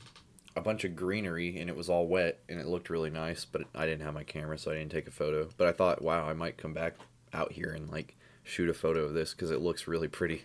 a 0.56 0.62
bunch 0.62 0.84
of 0.84 0.96
greenery, 0.96 1.60
and 1.60 1.70
it 1.70 1.76
was 1.76 1.90
all 1.90 2.08
wet, 2.08 2.40
and 2.50 2.60
it 2.60 2.68
looked 2.68 2.90
really 2.90 3.10
nice. 3.10 3.46
But 3.46 3.64
I 3.74 3.86
didn't 3.86 4.06
have 4.06 4.14
my 4.14 4.24
camera, 4.24 4.58
so 4.58 4.72
I 4.72 4.76
didn't 4.76 4.92
take 4.92 5.08
a 5.08 5.12
photo. 5.12 5.50
But 5.58 5.68
I 5.68 5.72
thought, 5.72 6.02
"Wow, 6.02 6.28
I 6.28 6.34
might 6.34 6.58
come 6.58 6.74
back 6.74 6.96
out 7.34 7.54
here 7.54 7.72
and 7.72 7.90
like 7.90 8.16
shoot 8.44 8.70
a 8.70 8.74
photo 8.74 9.04
of 9.06 9.14
this 9.14 9.34
because 9.34 9.52
it 9.52 9.62
looks 9.62 9.88
really 9.88 10.08
pretty." 10.08 10.44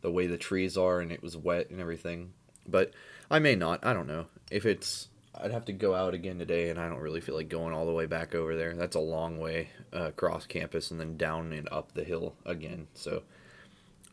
The 0.00 0.12
way 0.12 0.26
the 0.26 0.38
trees 0.38 0.76
are, 0.76 1.00
and 1.00 1.10
it 1.10 1.22
was 1.22 1.36
wet 1.36 1.70
and 1.70 1.80
everything. 1.80 2.32
But 2.66 2.92
I 3.30 3.40
may 3.40 3.56
not. 3.56 3.84
I 3.84 3.92
don't 3.92 4.06
know. 4.06 4.26
If 4.50 4.66
it's, 4.66 5.08
I'd 5.34 5.50
have 5.50 5.66
to 5.66 5.72
go 5.72 5.94
out 5.94 6.14
again 6.14 6.38
today, 6.38 6.70
and 6.70 6.78
I 6.78 6.88
don't 6.88 7.00
really 7.00 7.20
feel 7.20 7.34
like 7.34 7.48
going 7.48 7.74
all 7.74 7.86
the 7.86 7.92
way 7.92 8.06
back 8.06 8.34
over 8.34 8.56
there. 8.56 8.74
That's 8.74 8.96
a 8.96 9.00
long 9.00 9.38
way 9.38 9.70
uh, 9.94 10.04
across 10.04 10.46
campus 10.46 10.90
and 10.90 10.98
then 10.98 11.16
down 11.16 11.52
and 11.52 11.68
up 11.70 11.92
the 11.92 12.04
hill 12.04 12.34
again. 12.44 12.88
So, 12.94 13.22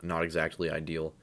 not 0.02 0.24
exactly 0.24 0.70
ideal. 0.70 1.14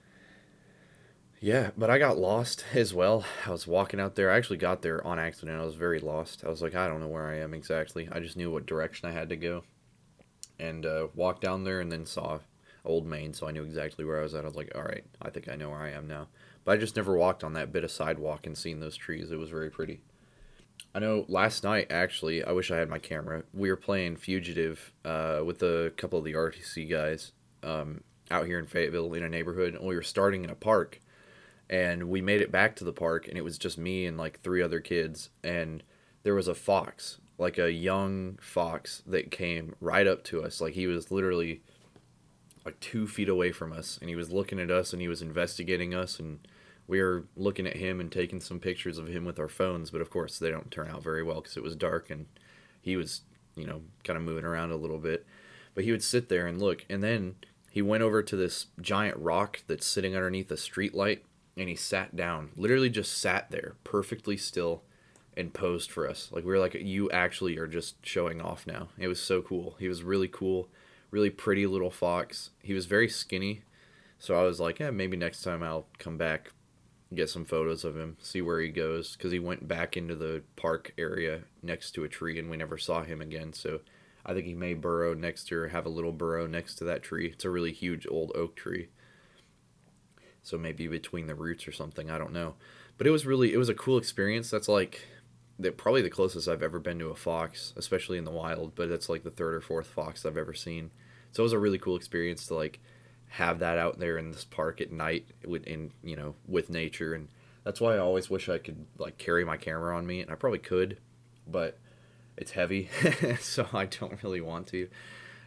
Yeah, 1.43 1.71
but 1.77 1.89
I 1.89 1.99
got 1.99 2.17
lost 2.17 2.63
as 2.73 2.93
well. 2.93 3.25
I 3.45 3.51
was 3.51 3.67
walking 3.67 3.99
out 3.99 4.15
there. 4.15 4.31
I 4.31 4.37
actually 4.37 4.59
got 4.59 4.81
there 4.81 5.05
on 5.05 5.19
accident. 5.19 5.59
I 5.59 5.65
was 5.65 5.75
very 5.75 5.99
lost. 5.99 6.45
I 6.45 6.49
was 6.49 6.61
like, 6.61 6.73
I 6.73 6.87
don't 6.87 7.01
know 7.01 7.09
where 7.09 7.27
I 7.27 7.39
am 7.39 7.53
exactly. 7.53 8.07
I 8.09 8.21
just 8.21 8.37
knew 8.37 8.49
what 8.49 8.65
direction 8.65 9.09
I 9.09 9.11
had 9.11 9.27
to 9.27 9.35
go. 9.35 9.65
And 10.57 10.85
uh, 10.85 11.07
walked 11.13 11.41
down 11.41 11.65
there 11.65 11.81
and 11.81 11.91
then 11.91 12.05
saw 12.05 12.39
Old 12.85 13.05
Main, 13.05 13.33
so 13.33 13.45
I 13.45 13.51
knew 13.51 13.63
exactly 13.63 14.05
where 14.05 14.19
I 14.19 14.23
was 14.23 14.33
at. 14.33 14.45
I 14.45 14.47
was 14.47 14.55
like, 14.55 14.71
all 14.73 14.83
right, 14.83 15.03
I 15.21 15.31
think 15.31 15.49
I 15.49 15.57
know 15.57 15.69
where 15.69 15.81
I 15.81 15.91
am 15.91 16.07
now. 16.07 16.27
But 16.65 16.73
I 16.73 16.77
just 16.77 16.95
never 16.95 17.17
walked 17.17 17.43
on 17.43 17.53
that 17.53 17.71
bit 17.71 17.83
of 17.83 17.91
sidewalk 17.91 18.45
and 18.45 18.57
seen 18.57 18.79
those 18.79 18.95
trees. 18.95 19.31
It 19.31 19.39
was 19.39 19.49
very 19.49 19.69
pretty. 19.69 20.01
I 20.95 20.99
know 20.99 21.25
last 21.27 21.63
night, 21.63 21.87
actually, 21.91 22.43
I 22.43 22.51
wish 22.51 22.69
I 22.71 22.77
had 22.77 22.89
my 22.89 22.99
camera. 22.99 23.43
We 23.53 23.69
were 23.69 23.75
playing 23.75 24.17
Fugitive 24.17 24.93
uh, 25.03 25.41
with 25.43 25.63
a 25.63 25.91
couple 25.97 26.19
of 26.19 26.25
the 26.25 26.33
RTC 26.33 26.89
guys 26.89 27.31
um, 27.63 28.03
out 28.29 28.45
here 28.45 28.59
in 28.59 28.67
Fayetteville 28.67 29.13
in 29.13 29.23
a 29.23 29.29
neighborhood, 29.29 29.73
and 29.73 29.85
we 29.85 29.95
were 29.95 30.03
starting 30.03 30.43
in 30.43 30.49
a 30.49 30.55
park. 30.55 31.01
And 31.69 32.09
we 32.09 32.21
made 32.21 32.41
it 32.41 32.51
back 32.51 32.75
to 32.75 32.83
the 32.83 32.93
park, 32.93 33.27
and 33.27 33.37
it 33.37 33.43
was 33.43 33.57
just 33.57 33.77
me 33.77 34.05
and 34.05 34.17
like 34.17 34.41
three 34.41 34.61
other 34.61 34.79
kids. 34.79 35.29
And 35.43 35.81
there 36.21 36.35
was 36.35 36.47
a 36.47 36.53
fox, 36.53 37.19
like 37.39 37.57
a 37.57 37.71
young 37.71 38.37
fox, 38.39 39.01
that 39.07 39.31
came 39.31 39.73
right 39.79 40.05
up 40.05 40.23
to 40.25 40.43
us. 40.43 40.61
Like 40.61 40.73
he 40.73 40.85
was 40.85 41.09
literally 41.09 41.61
like 42.65 42.79
two 42.79 43.07
feet 43.07 43.29
away 43.29 43.51
from 43.51 43.73
us, 43.73 43.97
and 43.99 44.09
he 44.09 44.15
was 44.15 44.31
looking 44.31 44.59
at 44.59 44.69
us 44.69 44.93
and 44.93 45.01
he 45.01 45.07
was 45.07 45.21
investigating 45.21 45.95
us 45.95 46.19
and 46.19 46.47
we 46.87 47.01
were 47.01 47.25
looking 47.35 47.67
at 47.67 47.77
him 47.77 47.99
and 47.99 48.11
taking 48.11 48.41
some 48.41 48.59
pictures 48.59 48.97
of 48.97 49.07
him 49.07 49.25
with 49.25 49.39
our 49.39 49.49
phones, 49.49 49.89
but 49.89 50.01
of 50.01 50.09
course 50.09 50.37
they 50.37 50.49
don't 50.49 50.71
turn 50.71 50.89
out 50.89 51.03
very 51.03 51.23
well 51.23 51.41
because 51.41 51.57
it 51.57 51.63
was 51.63 51.75
dark 51.75 52.09
and 52.09 52.25
he 52.81 52.95
was, 52.95 53.21
you 53.55 53.65
know, 53.65 53.81
kind 54.03 54.17
of 54.17 54.23
moving 54.23 54.45
around 54.45 54.71
a 54.71 54.77
little 54.77 54.99
bit. 54.99 55.25
But 55.73 55.85
he 55.85 55.91
would 55.91 56.03
sit 56.03 56.29
there 56.29 56.45
and 56.45 56.61
look, 56.61 56.85
and 56.89 57.01
then 57.01 57.35
he 57.71 57.81
went 57.81 58.03
over 58.03 58.21
to 58.21 58.35
this 58.35 58.67
giant 58.79 59.17
rock 59.17 59.63
that's 59.67 59.87
sitting 59.87 60.15
underneath 60.15 60.51
a 60.51 60.55
streetlight, 60.55 61.21
and 61.57 61.69
he 61.69 61.75
sat 61.75 62.15
down, 62.15 62.51
literally 62.55 62.89
just 62.89 63.17
sat 63.17 63.49
there 63.49 63.75
perfectly 63.83 64.37
still 64.37 64.83
and 65.35 65.53
posed 65.53 65.89
for 65.89 66.07
us. 66.07 66.29
Like 66.31 66.43
we 66.43 66.51
were 66.51 66.59
like, 66.59 66.75
you 66.75 67.09
actually 67.09 67.57
are 67.57 67.67
just 67.67 67.95
showing 68.05 68.41
off 68.41 68.67
now. 68.67 68.89
It 68.97 69.07
was 69.07 69.19
so 69.19 69.41
cool. 69.41 69.75
He 69.79 69.87
was 69.87 70.03
really 70.03 70.27
cool, 70.27 70.67
really 71.09 71.29
pretty 71.29 71.65
little 71.65 71.89
fox. 71.89 72.51
He 72.61 72.73
was 72.73 72.85
very 72.85 73.09
skinny. 73.09 73.63
So 74.19 74.39
I 74.39 74.43
was 74.43 74.59
like, 74.59 74.79
yeah, 74.79 74.91
maybe 74.91 75.17
next 75.17 75.41
time 75.41 75.63
I'll 75.63 75.87
come 75.97 76.17
back 76.17 76.51
get 77.15 77.29
some 77.29 77.45
photos 77.45 77.83
of 77.83 77.97
him, 77.97 78.17
see 78.21 78.41
where 78.41 78.59
he 78.59 78.69
goes, 78.69 79.15
because 79.15 79.31
he 79.31 79.39
went 79.39 79.67
back 79.67 79.97
into 79.97 80.15
the 80.15 80.43
park 80.55 80.93
area 80.97 81.41
next 81.61 81.91
to 81.91 82.03
a 82.03 82.09
tree, 82.09 82.39
and 82.39 82.49
we 82.49 82.57
never 82.57 82.77
saw 82.77 83.03
him 83.03 83.21
again. 83.21 83.53
So 83.53 83.81
I 84.25 84.33
think 84.33 84.45
he 84.45 84.53
may 84.53 84.73
burrow 84.73 85.13
next 85.13 85.47
to 85.47 85.57
or 85.57 85.67
have 85.69 85.85
a 85.85 85.89
little 85.89 86.11
burrow 86.11 86.47
next 86.47 86.75
to 86.75 86.83
that 86.85 87.03
tree. 87.03 87.27
It's 87.27 87.45
a 87.45 87.49
really 87.49 87.71
huge 87.71 88.07
old 88.09 88.31
oak 88.35 88.55
tree. 88.55 88.89
So 90.41 90.57
maybe 90.57 90.87
between 90.87 91.27
the 91.27 91.35
roots 91.35 91.67
or 91.67 91.71
something, 91.71 92.09
I 92.09 92.17
don't 92.17 92.33
know. 92.33 92.55
But 92.97 93.07
it 93.07 93.11
was 93.11 93.25
really 93.25 93.53
it 93.53 93.57
was 93.57 93.69
a 93.69 93.73
cool 93.73 93.97
experience. 93.97 94.49
That's 94.49 94.67
like 94.67 95.01
that 95.59 95.77
probably 95.77 96.01
the 96.01 96.09
closest 96.09 96.47
I've 96.47 96.63
ever 96.63 96.79
been 96.79 96.99
to 96.99 97.09
a 97.09 97.15
fox, 97.15 97.73
especially 97.77 98.17
in 98.17 98.25
the 98.25 98.31
wild, 98.31 98.75
but 98.75 98.89
that's 98.89 99.09
like 99.09 99.23
the 99.23 99.31
third 99.31 99.55
or 99.55 99.61
fourth 99.61 99.87
fox 99.87 100.25
I've 100.25 100.37
ever 100.37 100.53
seen. 100.53 100.91
So 101.31 101.41
it 101.41 101.45
was 101.45 101.53
a 101.53 101.59
really 101.59 101.77
cool 101.77 101.95
experience 101.95 102.47
to 102.47 102.55
like 102.55 102.79
have 103.33 103.59
that 103.59 103.79
out 103.79 103.97
there 103.97 104.19
in 104.19 104.31
this 104.31 104.43
park 104.43 104.79
at 104.79 104.91
night 104.91 105.25
with 105.43 105.63
in 105.63 105.91
you 106.03 106.15
know 106.15 106.35
with 106.47 106.69
nature. 106.69 107.13
And 107.15 107.29
that's 107.63 107.81
why 107.81 107.95
I 107.95 107.97
always 107.97 108.29
wish 108.29 108.47
I 108.47 108.59
could 108.59 108.85
like 108.99 109.17
carry 109.17 109.43
my 109.43 109.57
camera 109.57 109.97
on 109.97 110.05
me 110.05 110.21
and 110.21 110.31
I 110.31 110.35
probably 110.35 110.59
could 110.59 110.97
but 111.47 111.79
it's 112.37 112.51
heavy 112.51 112.89
so 113.39 113.67
I 113.73 113.85
don't 113.85 114.21
really 114.23 114.41
want 114.41 114.67
to. 114.67 114.87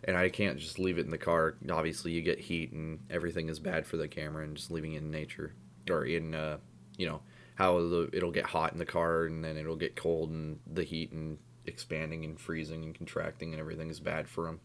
And 0.04 0.16
I 0.16 0.28
can't 0.28 0.58
just 0.58 0.78
leave 0.78 0.98
it 0.98 1.04
in 1.04 1.10
the 1.10 1.18
car. 1.18 1.56
Obviously 1.70 2.12
you 2.12 2.22
get 2.22 2.40
heat 2.40 2.72
and 2.72 3.00
everything 3.08 3.48
is 3.48 3.58
bad 3.60 3.86
for 3.86 3.96
the 3.96 4.08
camera 4.08 4.44
and 4.44 4.56
just 4.56 4.70
leaving 4.70 4.94
it 4.94 5.02
in 5.02 5.10
nature 5.10 5.54
or 5.88 6.04
in 6.04 6.34
uh, 6.34 6.58
you 6.96 7.06
know 7.06 7.20
how 7.54 7.78
it'll 8.12 8.32
get 8.32 8.46
hot 8.46 8.72
in 8.72 8.78
the 8.78 8.84
car 8.84 9.26
and 9.26 9.44
then 9.44 9.56
it'll 9.56 9.76
get 9.76 9.94
cold 9.94 10.30
and 10.30 10.58
the 10.66 10.82
heat 10.82 11.12
and 11.12 11.38
expanding 11.66 12.24
and 12.24 12.40
freezing 12.40 12.82
and 12.84 12.96
contracting 12.96 13.52
and 13.52 13.60
everything 13.60 13.90
is 13.90 14.00
bad 14.00 14.28
for 14.28 14.44
them 14.44 14.60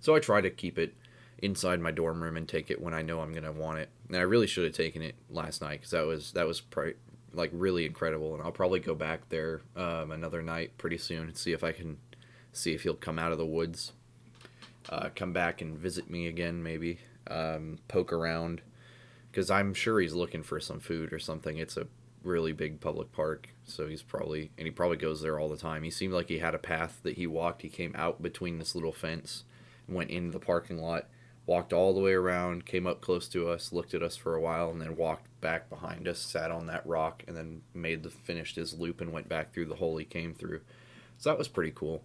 so 0.00 0.14
I 0.14 0.18
try 0.18 0.40
to 0.40 0.50
keep 0.50 0.78
it 0.78 0.94
inside 1.40 1.80
my 1.80 1.90
dorm 1.90 2.22
room 2.22 2.36
and 2.36 2.48
take 2.48 2.70
it 2.70 2.80
when 2.80 2.94
I 2.94 3.02
know 3.02 3.20
I'm 3.20 3.32
gonna 3.32 3.52
want 3.52 3.78
it. 3.78 3.88
And 4.08 4.16
I 4.16 4.22
really 4.22 4.46
should 4.46 4.64
have 4.64 4.74
taken 4.74 5.02
it 5.02 5.14
last 5.30 5.62
night 5.62 5.80
because 5.80 5.90
that 5.90 6.06
was 6.06 6.32
that 6.32 6.46
was 6.46 6.60
pri- 6.60 6.94
like 7.32 7.50
really 7.52 7.86
incredible. 7.86 8.34
And 8.34 8.42
I'll 8.42 8.52
probably 8.52 8.80
go 8.80 8.94
back 8.94 9.28
there 9.28 9.60
um, 9.76 10.10
another 10.10 10.42
night 10.42 10.76
pretty 10.78 10.98
soon 10.98 11.28
and 11.28 11.36
see 11.36 11.52
if 11.52 11.62
I 11.62 11.72
can 11.72 11.98
see 12.52 12.74
if 12.74 12.82
he'll 12.82 12.94
come 12.94 13.18
out 13.18 13.32
of 13.32 13.38
the 13.38 13.46
woods, 13.46 13.92
uh, 14.88 15.10
come 15.14 15.32
back 15.32 15.60
and 15.60 15.78
visit 15.78 16.10
me 16.10 16.26
again, 16.26 16.62
maybe 16.62 16.98
um, 17.28 17.78
poke 17.88 18.12
around 18.12 18.62
because 19.30 19.50
I'm 19.50 19.74
sure 19.74 20.00
he's 20.00 20.14
looking 20.14 20.42
for 20.42 20.58
some 20.58 20.80
food 20.80 21.12
or 21.12 21.18
something. 21.18 21.58
It's 21.58 21.76
a 21.76 21.86
really 22.24 22.52
big 22.52 22.80
public 22.80 23.12
park, 23.12 23.50
so 23.64 23.86
he's 23.86 24.02
probably 24.02 24.50
and 24.58 24.66
he 24.66 24.72
probably 24.72 24.96
goes 24.96 25.20
there 25.20 25.38
all 25.38 25.48
the 25.48 25.56
time. 25.56 25.84
He 25.84 25.90
seemed 25.90 26.14
like 26.14 26.28
he 26.28 26.38
had 26.38 26.54
a 26.54 26.58
path 26.58 26.98
that 27.04 27.16
he 27.16 27.26
walked. 27.26 27.62
He 27.62 27.68
came 27.68 27.94
out 27.94 28.22
between 28.22 28.58
this 28.58 28.74
little 28.74 28.92
fence, 28.92 29.44
and 29.86 29.94
went 29.94 30.10
into 30.10 30.32
the 30.32 30.44
parking 30.44 30.78
lot 30.78 31.06
walked 31.48 31.72
all 31.72 31.94
the 31.94 32.00
way 32.00 32.12
around, 32.12 32.66
came 32.66 32.86
up 32.86 33.00
close 33.00 33.26
to 33.26 33.48
us, 33.48 33.72
looked 33.72 33.94
at 33.94 34.02
us 34.02 34.14
for 34.16 34.34
a 34.34 34.40
while, 34.40 34.68
and 34.68 34.82
then 34.82 34.94
walked 34.96 35.28
back 35.40 35.70
behind 35.70 36.06
us, 36.06 36.18
sat 36.18 36.50
on 36.50 36.66
that 36.66 36.86
rock, 36.86 37.24
and 37.26 37.34
then 37.34 37.62
made 37.72 38.02
the 38.02 38.10
finished 38.10 38.56
his 38.56 38.74
loop 38.74 39.00
and 39.00 39.14
went 39.14 39.30
back 39.30 39.52
through 39.52 39.64
the 39.64 39.76
hole 39.76 39.96
he 39.96 40.04
came 40.04 40.34
through. 40.34 40.60
So 41.16 41.30
that 41.30 41.38
was 41.38 41.48
pretty 41.48 41.72
cool. 41.74 42.02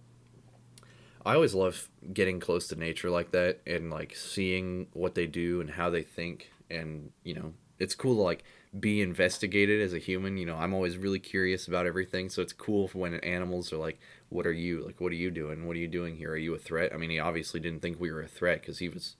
I 1.26 1.34
always 1.34 1.54
love 1.54 1.90
getting 2.12 2.40
close 2.40 2.68
to 2.68 2.76
nature 2.76 3.10
like 3.10 3.32
that 3.32 3.60
and 3.66 3.90
like 3.90 4.16
seeing 4.16 4.86
what 4.94 5.14
they 5.14 5.26
do 5.26 5.60
and 5.60 5.70
how 5.70 5.90
they 5.90 6.02
think. 6.02 6.50
And 6.70 7.12
you 7.22 7.34
know 7.34 7.52
it's 7.78 7.94
cool 7.94 8.16
to 8.16 8.22
like 8.22 8.44
be 8.80 9.02
investigated 9.02 9.82
as 9.82 9.92
a 9.92 9.98
human. 9.98 10.38
You 10.38 10.46
know 10.46 10.56
i'm 10.56 10.74
always 10.74 10.96
really 10.96 11.18
curious 11.18 11.68
about 11.68 11.86
everything 11.86 12.28
so 12.28 12.42
it's 12.42 12.52
cool 12.52 12.88
when 12.92 13.14
animals 13.16 13.72
are 13.72 13.76
like 13.76 14.00
what 14.30 14.46
are 14.46 14.52
you? 14.52 14.84
Like 14.84 15.00
what 15.00 15.12
are 15.12 15.16
you 15.16 15.30
doing? 15.30 15.66
What 15.66 15.76
are 15.76 15.80
you 15.80 15.86
doing 15.86 16.16
here? 16.16 16.32
Are 16.32 16.36
you 16.36 16.54
a 16.54 16.58
threat? 16.58 16.92
I 16.92 16.96
mean 16.96 17.10
he 17.10 17.18
obviously 17.18 17.60
didn't 17.60 17.82
think 17.82 18.00
we 18.00 18.10
were 18.10 18.22
a 18.22 18.28
threat 18.28 18.60
because 18.62 18.78
he 18.78 18.88
was 18.88 19.16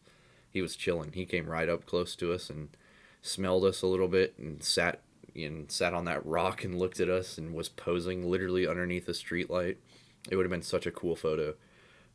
he 0.54 0.62
was 0.62 0.76
chilling. 0.76 1.10
He 1.12 1.26
came 1.26 1.50
right 1.50 1.68
up 1.68 1.84
close 1.84 2.14
to 2.16 2.32
us 2.32 2.48
and 2.48 2.68
smelled 3.20 3.64
us 3.64 3.82
a 3.82 3.88
little 3.88 4.06
bit 4.06 4.34
and 4.38 4.62
sat 4.62 5.00
and 5.34 5.68
sat 5.68 5.92
on 5.92 6.04
that 6.04 6.24
rock 6.24 6.62
and 6.62 6.78
looked 6.78 7.00
at 7.00 7.08
us 7.08 7.36
and 7.36 7.52
was 7.52 7.68
posing 7.68 8.30
literally 8.30 8.64
underneath 8.64 9.08
a 9.08 9.14
street 9.14 9.50
light. 9.50 9.78
It 10.30 10.36
would 10.36 10.44
have 10.44 10.52
been 10.52 10.62
such 10.62 10.86
a 10.86 10.92
cool 10.92 11.16
photo, 11.16 11.54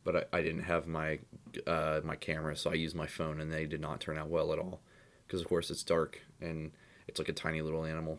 but 0.04 0.28
I, 0.32 0.38
I 0.38 0.42
didn't 0.42 0.62
have 0.62 0.86
my 0.86 1.18
uh, 1.66 2.00
my 2.02 2.16
camera, 2.16 2.56
so 2.56 2.70
I 2.70 2.74
used 2.74 2.96
my 2.96 3.06
phone, 3.06 3.40
and 3.40 3.52
they 3.52 3.66
did 3.66 3.80
not 3.82 4.00
turn 4.00 4.16
out 4.16 4.30
well 4.30 4.54
at 4.54 4.58
all. 4.58 4.80
Because 5.26 5.42
of 5.42 5.46
course 5.46 5.70
it's 5.70 5.82
dark 5.82 6.22
and 6.40 6.72
it's 7.06 7.18
like 7.18 7.28
a 7.28 7.34
tiny 7.34 7.60
little 7.60 7.84
animal. 7.84 8.18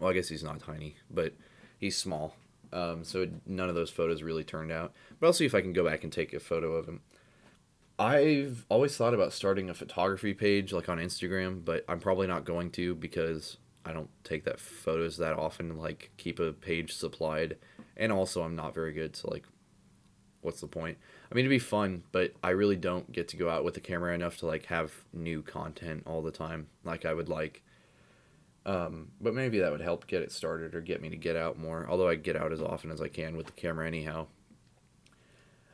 Well, 0.00 0.10
I 0.10 0.14
guess 0.14 0.28
he's 0.28 0.42
not 0.42 0.58
tiny, 0.60 0.96
but 1.08 1.32
he's 1.78 1.96
small. 1.96 2.34
Um, 2.72 3.04
so 3.04 3.28
none 3.46 3.68
of 3.68 3.76
those 3.76 3.90
photos 3.90 4.22
really 4.22 4.44
turned 4.44 4.72
out. 4.72 4.92
But 5.20 5.28
I'll 5.28 5.32
see 5.32 5.46
if 5.46 5.54
I 5.54 5.60
can 5.60 5.72
go 5.72 5.84
back 5.84 6.02
and 6.02 6.12
take 6.12 6.32
a 6.32 6.40
photo 6.40 6.72
of 6.74 6.88
him. 6.88 7.02
I've 8.02 8.66
always 8.68 8.96
thought 8.96 9.14
about 9.14 9.32
starting 9.32 9.70
a 9.70 9.74
photography 9.74 10.34
page 10.34 10.72
like 10.72 10.88
on 10.88 10.98
Instagram, 10.98 11.64
but 11.64 11.84
I'm 11.88 12.00
probably 12.00 12.26
not 12.26 12.44
going 12.44 12.72
to 12.72 12.96
because 12.96 13.58
I 13.84 13.92
don't 13.92 14.10
take 14.24 14.42
that 14.44 14.58
photos 14.58 15.18
that 15.18 15.38
often 15.38 15.78
like 15.78 16.10
keep 16.16 16.40
a 16.40 16.52
page 16.52 16.94
supplied 16.94 17.58
and 17.96 18.10
also 18.10 18.42
I'm 18.42 18.56
not 18.56 18.74
very 18.74 18.92
good 18.92 19.14
so 19.14 19.30
like 19.30 19.46
what's 20.40 20.60
the 20.60 20.66
point? 20.66 20.98
I 21.30 21.36
mean 21.36 21.44
it'd 21.44 21.54
be 21.54 21.60
fun, 21.60 22.02
but 22.10 22.34
I 22.42 22.50
really 22.50 22.74
don't 22.74 23.12
get 23.12 23.28
to 23.28 23.36
go 23.36 23.48
out 23.48 23.62
with 23.62 23.74
the 23.74 23.80
camera 23.80 24.12
enough 24.12 24.36
to 24.38 24.46
like 24.46 24.66
have 24.66 24.92
new 25.12 25.40
content 25.40 26.02
all 26.04 26.22
the 26.22 26.32
time 26.32 26.66
like 26.82 27.06
I 27.06 27.14
would 27.14 27.28
like. 27.28 27.62
Um, 28.66 29.12
but 29.20 29.32
maybe 29.32 29.60
that 29.60 29.70
would 29.70 29.80
help 29.80 30.08
get 30.08 30.22
it 30.22 30.32
started 30.32 30.74
or 30.74 30.80
get 30.80 31.02
me 31.02 31.08
to 31.08 31.16
get 31.16 31.36
out 31.36 31.56
more. 31.56 31.86
Although 31.88 32.08
I 32.08 32.16
get 32.16 32.36
out 32.36 32.52
as 32.52 32.60
often 32.60 32.90
as 32.90 33.00
I 33.00 33.08
can 33.08 33.36
with 33.36 33.46
the 33.46 33.52
camera 33.52 33.86
anyhow. 33.86 34.26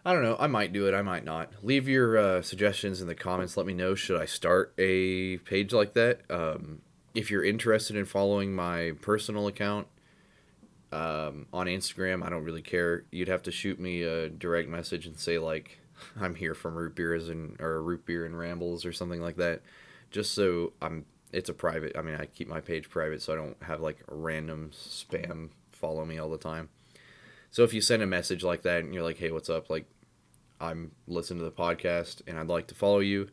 I 0.08 0.14
don't 0.14 0.22
know. 0.22 0.38
I 0.40 0.46
might 0.46 0.72
do 0.72 0.88
it. 0.88 0.94
I 0.94 1.02
might 1.02 1.26
not. 1.26 1.50
Leave 1.62 1.86
your 1.86 2.16
uh, 2.16 2.40
suggestions 2.40 3.02
in 3.02 3.08
the 3.08 3.14
comments. 3.14 3.58
Let 3.58 3.66
me 3.66 3.74
know. 3.74 3.94
Should 3.94 4.18
I 4.18 4.24
start 4.24 4.72
a 4.78 5.36
page 5.36 5.74
like 5.74 5.92
that? 5.92 6.22
Um, 6.30 6.80
if 7.14 7.30
you're 7.30 7.44
interested 7.44 7.94
in 7.94 8.06
following 8.06 8.54
my 8.54 8.92
personal 9.02 9.48
account 9.48 9.86
um, 10.92 11.44
on 11.52 11.66
Instagram, 11.66 12.24
I 12.24 12.30
don't 12.30 12.42
really 12.42 12.62
care. 12.62 13.04
You'd 13.10 13.28
have 13.28 13.42
to 13.42 13.50
shoot 13.50 13.78
me 13.78 14.00
a 14.02 14.30
direct 14.30 14.70
message 14.70 15.04
and 15.04 15.18
say 15.18 15.38
like, 15.38 15.78
"I'm 16.18 16.34
here 16.34 16.54
from 16.54 16.74
Root 16.74 16.94
Beers 16.94 17.28
and 17.28 17.60
or 17.60 17.82
Root 17.82 18.06
Beer 18.06 18.24
and 18.24 18.38
Rambles" 18.38 18.86
or 18.86 18.94
something 18.94 19.20
like 19.20 19.36
that, 19.36 19.60
just 20.10 20.32
so 20.32 20.72
I'm. 20.80 21.04
It's 21.34 21.50
a 21.50 21.54
private. 21.54 21.98
I 21.98 22.00
mean, 22.00 22.14
I 22.14 22.24
keep 22.24 22.48
my 22.48 22.62
page 22.62 22.88
private, 22.88 23.20
so 23.20 23.34
I 23.34 23.36
don't 23.36 23.62
have 23.62 23.82
like 23.82 23.98
random 24.10 24.70
spam 24.72 25.50
follow 25.70 26.06
me 26.06 26.16
all 26.16 26.30
the 26.30 26.38
time. 26.38 26.70
So 27.50 27.62
if 27.62 27.74
you 27.74 27.82
send 27.82 28.02
a 28.02 28.06
message 28.06 28.42
like 28.42 28.62
that 28.62 28.80
and 28.84 28.94
you're 28.94 29.02
like, 29.02 29.18
"Hey, 29.18 29.30
what's 29.30 29.50
up?" 29.50 29.68
Like, 29.68 29.84
I'm 30.60 30.92
listening 31.06 31.38
to 31.40 31.44
the 31.44 31.50
podcast 31.50 32.22
and 32.26 32.38
I'd 32.38 32.48
like 32.48 32.66
to 32.68 32.74
follow 32.74 33.00
you 33.00 33.28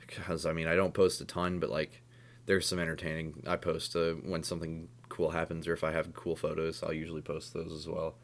because 0.00 0.46
I 0.46 0.52
mean 0.52 0.66
I 0.66 0.76
don't 0.76 0.94
post 0.94 1.20
a 1.20 1.24
ton, 1.24 1.58
but 1.58 1.70
like 1.70 2.02
there's 2.46 2.66
some 2.66 2.78
entertaining. 2.78 3.42
I 3.46 3.56
post 3.56 3.94
uh, 3.96 4.12
when 4.12 4.42
something 4.42 4.88
cool 5.08 5.30
happens 5.30 5.68
or 5.68 5.72
if 5.72 5.84
I 5.84 5.92
have 5.92 6.12
cool 6.14 6.36
photos, 6.36 6.82
I'll 6.82 6.92
usually 6.92 7.22
post 7.22 7.54
those 7.54 7.72
as 7.72 7.86
well. 7.86 8.14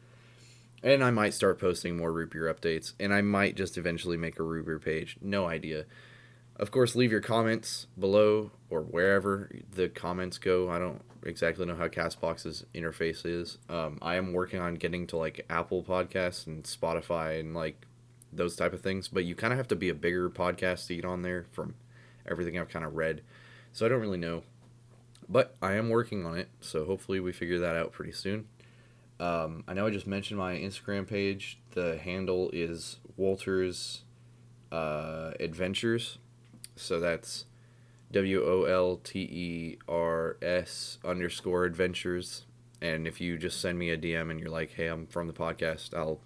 And 0.83 1.03
I 1.03 1.11
might 1.11 1.33
start 1.33 1.59
posting 1.59 1.97
more 1.97 2.11
root 2.11 2.31
beer 2.31 2.53
updates, 2.53 2.93
and 2.99 3.11
I 3.11 3.21
might 3.21 3.55
just 3.55 3.77
eventually 3.77 4.15
make 4.15 4.37
a 4.37 4.43
root 4.43 4.65
beer 4.65 4.77
page. 4.79 5.17
No 5.21 5.47
idea. 5.47 5.85
Of 6.55 6.71
course, 6.71 6.95
leave 6.95 7.11
your 7.11 7.21
comments 7.21 7.87
below 7.99 8.51
or 8.69 8.81
wherever 8.81 9.49
the 9.71 9.89
comments 9.89 10.37
go. 10.37 10.69
I 10.69 10.77
don't 10.77 11.01
exactly 11.23 11.65
know 11.65 11.75
how 11.75 11.87
Castbox's 11.87 12.65
interface 12.73 13.25
is. 13.25 13.57
Um, 13.69 13.97
I 14.01 14.15
am 14.15 14.33
working 14.33 14.59
on 14.59 14.75
getting 14.75 15.07
to 15.07 15.17
like 15.17 15.45
Apple 15.49 15.83
Podcasts 15.83 16.47
and 16.47 16.63
Spotify 16.63 17.39
and 17.39 17.53
like 17.53 17.85
those 18.31 18.55
type 18.55 18.73
of 18.73 18.81
things. 18.81 19.07
But 19.07 19.25
you 19.25 19.35
kind 19.35 19.53
of 19.53 19.57
have 19.57 19.67
to 19.69 19.75
be 19.75 19.89
a 19.89 19.95
bigger 19.95 20.29
podcast 20.29 20.87
to 20.87 20.95
get 20.95 21.05
on 21.05 21.21
there 21.21 21.45
from 21.51 21.75
everything 22.27 22.57
I've 22.57 22.69
kind 22.69 22.85
of 22.85 22.95
read. 22.95 23.21
So 23.73 23.85
I 23.85 23.89
don't 23.89 24.01
really 24.01 24.17
know. 24.17 24.43
But 25.29 25.55
I 25.61 25.73
am 25.73 25.89
working 25.89 26.25
on 26.25 26.37
it. 26.37 26.49
So 26.61 26.85
hopefully 26.85 27.19
we 27.19 27.31
figure 27.31 27.59
that 27.59 27.75
out 27.75 27.91
pretty 27.91 28.13
soon. 28.13 28.47
Um, 29.19 29.63
I 29.67 29.73
know 29.73 29.87
I 29.87 29.89
just 29.89 30.07
mentioned 30.07 30.37
my 30.37 30.55
Instagram 30.55 31.07
page. 31.07 31.59
The 31.71 31.97
handle 31.97 32.49
is 32.53 32.97
Wolters 33.17 34.01
uh, 34.71 35.31
Adventures. 35.39 36.19
So 36.75 36.99
that's 36.99 37.45
W 38.11 38.43
O 38.43 38.63
L 38.63 38.97
T 39.03 39.19
E 39.19 39.77
R 39.87 40.37
S 40.41 40.99
underscore 41.03 41.65
adventures. 41.65 42.45
And 42.81 43.07
if 43.07 43.19
you 43.19 43.37
just 43.37 43.59
send 43.59 43.79
me 43.79 43.89
a 43.89 43.97
DM 43.97 44.29
and 44.29 44.39
you're 44.39 44.49
like, 44.49 44.73
hey, 44.73 44.87
I'm 44.87 45.07
from 45.07 45.27
the 45.27 45.33
podcast, 45.33 45.95
I'll 45.95 46.19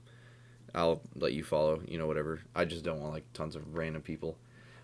I'll 0.74 1.02
let 1.16 1.34
you 1.34 1.44
follow, 1.44 1.82
you 1.88 1.98
know, 1.98 2.08
whatever. 2.08 2.42
I 2.56 2.66
just 2.66 2.84
don't 2.84 3.00
want 3.00 3.14
like 3.14 3.32
tons 3.34 3.56
of 3.56 3.76
random 3.76 4.02
people. 4.02 4.38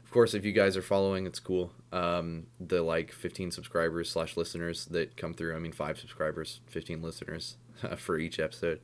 Of 0.03 0.12
course, 0.12 0.34
if 0.34 0.46
you 0.46 0.53
guys 0.53 0.77
are 0.77 0.82
following, 0.82 1.25
it's 1.25 1.39
cool. 1.39 1.72
Um, 1.91 2.48
the 2.60 2.82
like 2.82 3.12
15 3.12 3.51
subscribers 3.51 4.10
slash 4.10 4.38
listeners 4.38 4.86
that 4.86 5.17
come 5.17 5.34
through, 5.34 5.56
I 5.56 5.60
mean, 5.60 5.74
five 5.74 6.00
subscribers, 6.00 6.62
15 6.67 7.01
listeners 7.01 7.58
for 7.98 8.17
each 8.17 8.39
episode. 8.39 8.79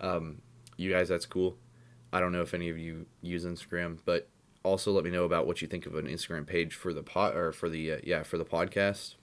Um, 0.00 0.42
you 0.76 0.90
guys, 0.90 1.08
that's 1.08 1.26
cool. 1.26 1.56
I 2.12 2.20
don't 2.20 2.32
know 2.32 2.42
if 2.42 2.54
any 2.54 2.68
of 2.68 2.78
you 2.78 3.06
use 3.22 3.44
Instagram, 3.44 3.98
but 4.04 4.28
also 4.62 4.92
let 4.92 5.04
me 5.04 5.10
know 5.10 5.24
about 5.24 5.46
what 5.46 5.62
you 5.62 5.68
think 5.68 5.86
of 5.86 5.94
an 5.94 6.06
Instagram 6.06 6.46
page 6.46 6.74
for 6.74 6.92
the 6.92 7.02
pot 7.02 7.34
or 7.34 7.52
for 7.52 7.68
the 7.68 7.92
uh, 7.92 7.96
yeah 8.02 8.22
for 8.22 8.36
the 8.36 8.44
podcast 8.44 9.14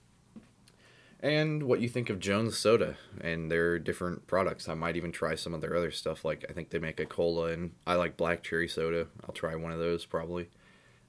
and 1.20 1.64
what 1.64 1.80
you 1.80 1.88
think 1.88 2.10
of 2.10 2.20
Jones 2.20 2.56
Soda 2.56 2.96
and 3.20 3.50
their 3.50 3.78
different 3.78 4.26
products. 4.26 4.68
I 4.68 4.74
might 4.74 4.96
even 4.96 5.12
try 5.12 5.34
some 5.34 5.54
of 5.54 5.60
their 5.60 5.76
other 5.76 5.90
stuff. 5.90 6.24
Like 6.24 6.44
I 6.48 6.52
think 6.52 6.70
they 6.70 6.78
make 6.78 7.00
a 7.00 7.06
cola, 7.06 7.52
and 7.52 7.72
I 7.86 7.94
like 7.94 8.16
black 8.16 8.42
cherry 8.42 8.68
soda. 8.68 9.06
I'll 9.24 9.34
try 9.34 9.54
one 9.56 9.72
of 9.72 9.78
those 9.78 10.04
probably 10.04 10.48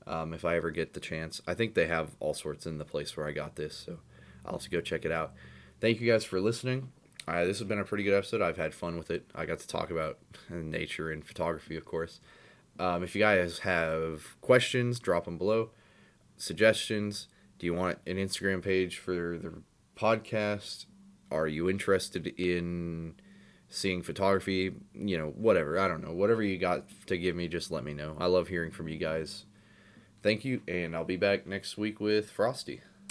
um, 0.07 0.33
if 0.33 0.43
I 0.43 0.55
ever 0.55 0.71
get 0.71 0.93
the 0.93 0.99
chance. 0.99 1.41
I 1.47 1.53
think 1.53 1.73
they 1.73 1.87
have 1.87 2.11
all 2.19 2.33
sorts 2.33 2.65
in 2.65 2.77
the 2.77 2.85
place 2.85 3.15
where 3.15 3.27
I 3.27 3.31
got 3.31 3.55
this, 3.55 3.75
so 3.75 3.99
I'll 4.45 4.53
have 4.53 4.63
to 4.63 4.69
go 4.69 4.81
check 4.81 5.05
it 5.05 5.11
out. 5.11 5.33
Thank 5.79 6.01
you 6.01 6.11
guys 6.11 6.25
for 6.25 6.41
listening. 6.41 6.91
Uh, 7.27 7.45
this 7.45 7.59
has 7.59 7.67
been 7.67 7.79
a 7.79 7.83
pretty 7.83 8.03
good 8.03 8.15
episode. 8.15 8.41
I've 8.41 8.57
had 8.57 8.73
fun 8.73 8.97
with 8.97 9.11
it. 9.11 9.29
I 9.35 9.45
got 9.45 9.59
to 9.59 9.67
talk 9.67 9.91
about 9.91 10.17
nature 10.49 11.11
and 11.11 11.23
photography, 11.23 11.77
of 11.77 11.85
course. 11.85 12.19
Um, 12.79 13.03
if 13.03 13.15
you 13.15 13.21
guys 13.21 13.59
have 13.59 14.39
questions, 14.41 14.99
drop 14.99 15.25
them 15.25 15.37
below. 15.37 15.69
Suggestions. 16.37 17.27
Do 17.59 17.67
you 17.67 17.73
want 17.73 17.99
an 18.07 18.15
Instagram 18.15 18.63
page 18.63 18.97
for 18.97 19.37
the 19.37 19.61
podcast? 19.99 20.85
Are 21.31 21.47
you 21.47 21.69
interested 21.69 22.27
in 22.27 23.15
seeing 23.67 24.01
photography? 24.01 24.71
You 24.93 25.17
know, 25.17 25.27
whatever. 25.35 25.79
I 25.79 25.87
don't 25.87 26.03
know. 26.03 26.13
Whatever 26.13 26.41
you 26.41 26.57
got 26.57 26.85
to 27.07 27.17
give 27.17 27.35
me, 27.35 27.47
just 27.47 27.71
let 27.71 27.83
me 27.83 27.93
know. 27.93 28.15
I 28.19 28.27
love 28.27 28.47
hearing 28.47 28.71
from 28.71 28.87
you 28.87 28.97
guys. 28.97 29.45
Thank 30.21 30.43
you, 30.43 30.61
and 30.67 30.95
I'll 30.95 31.05
be 31.05 31.17
back 31.17 31.47
next 31.47 31.77
week 31.77 31.99
with 31.99 32.29
Frostie. 32.29 32.81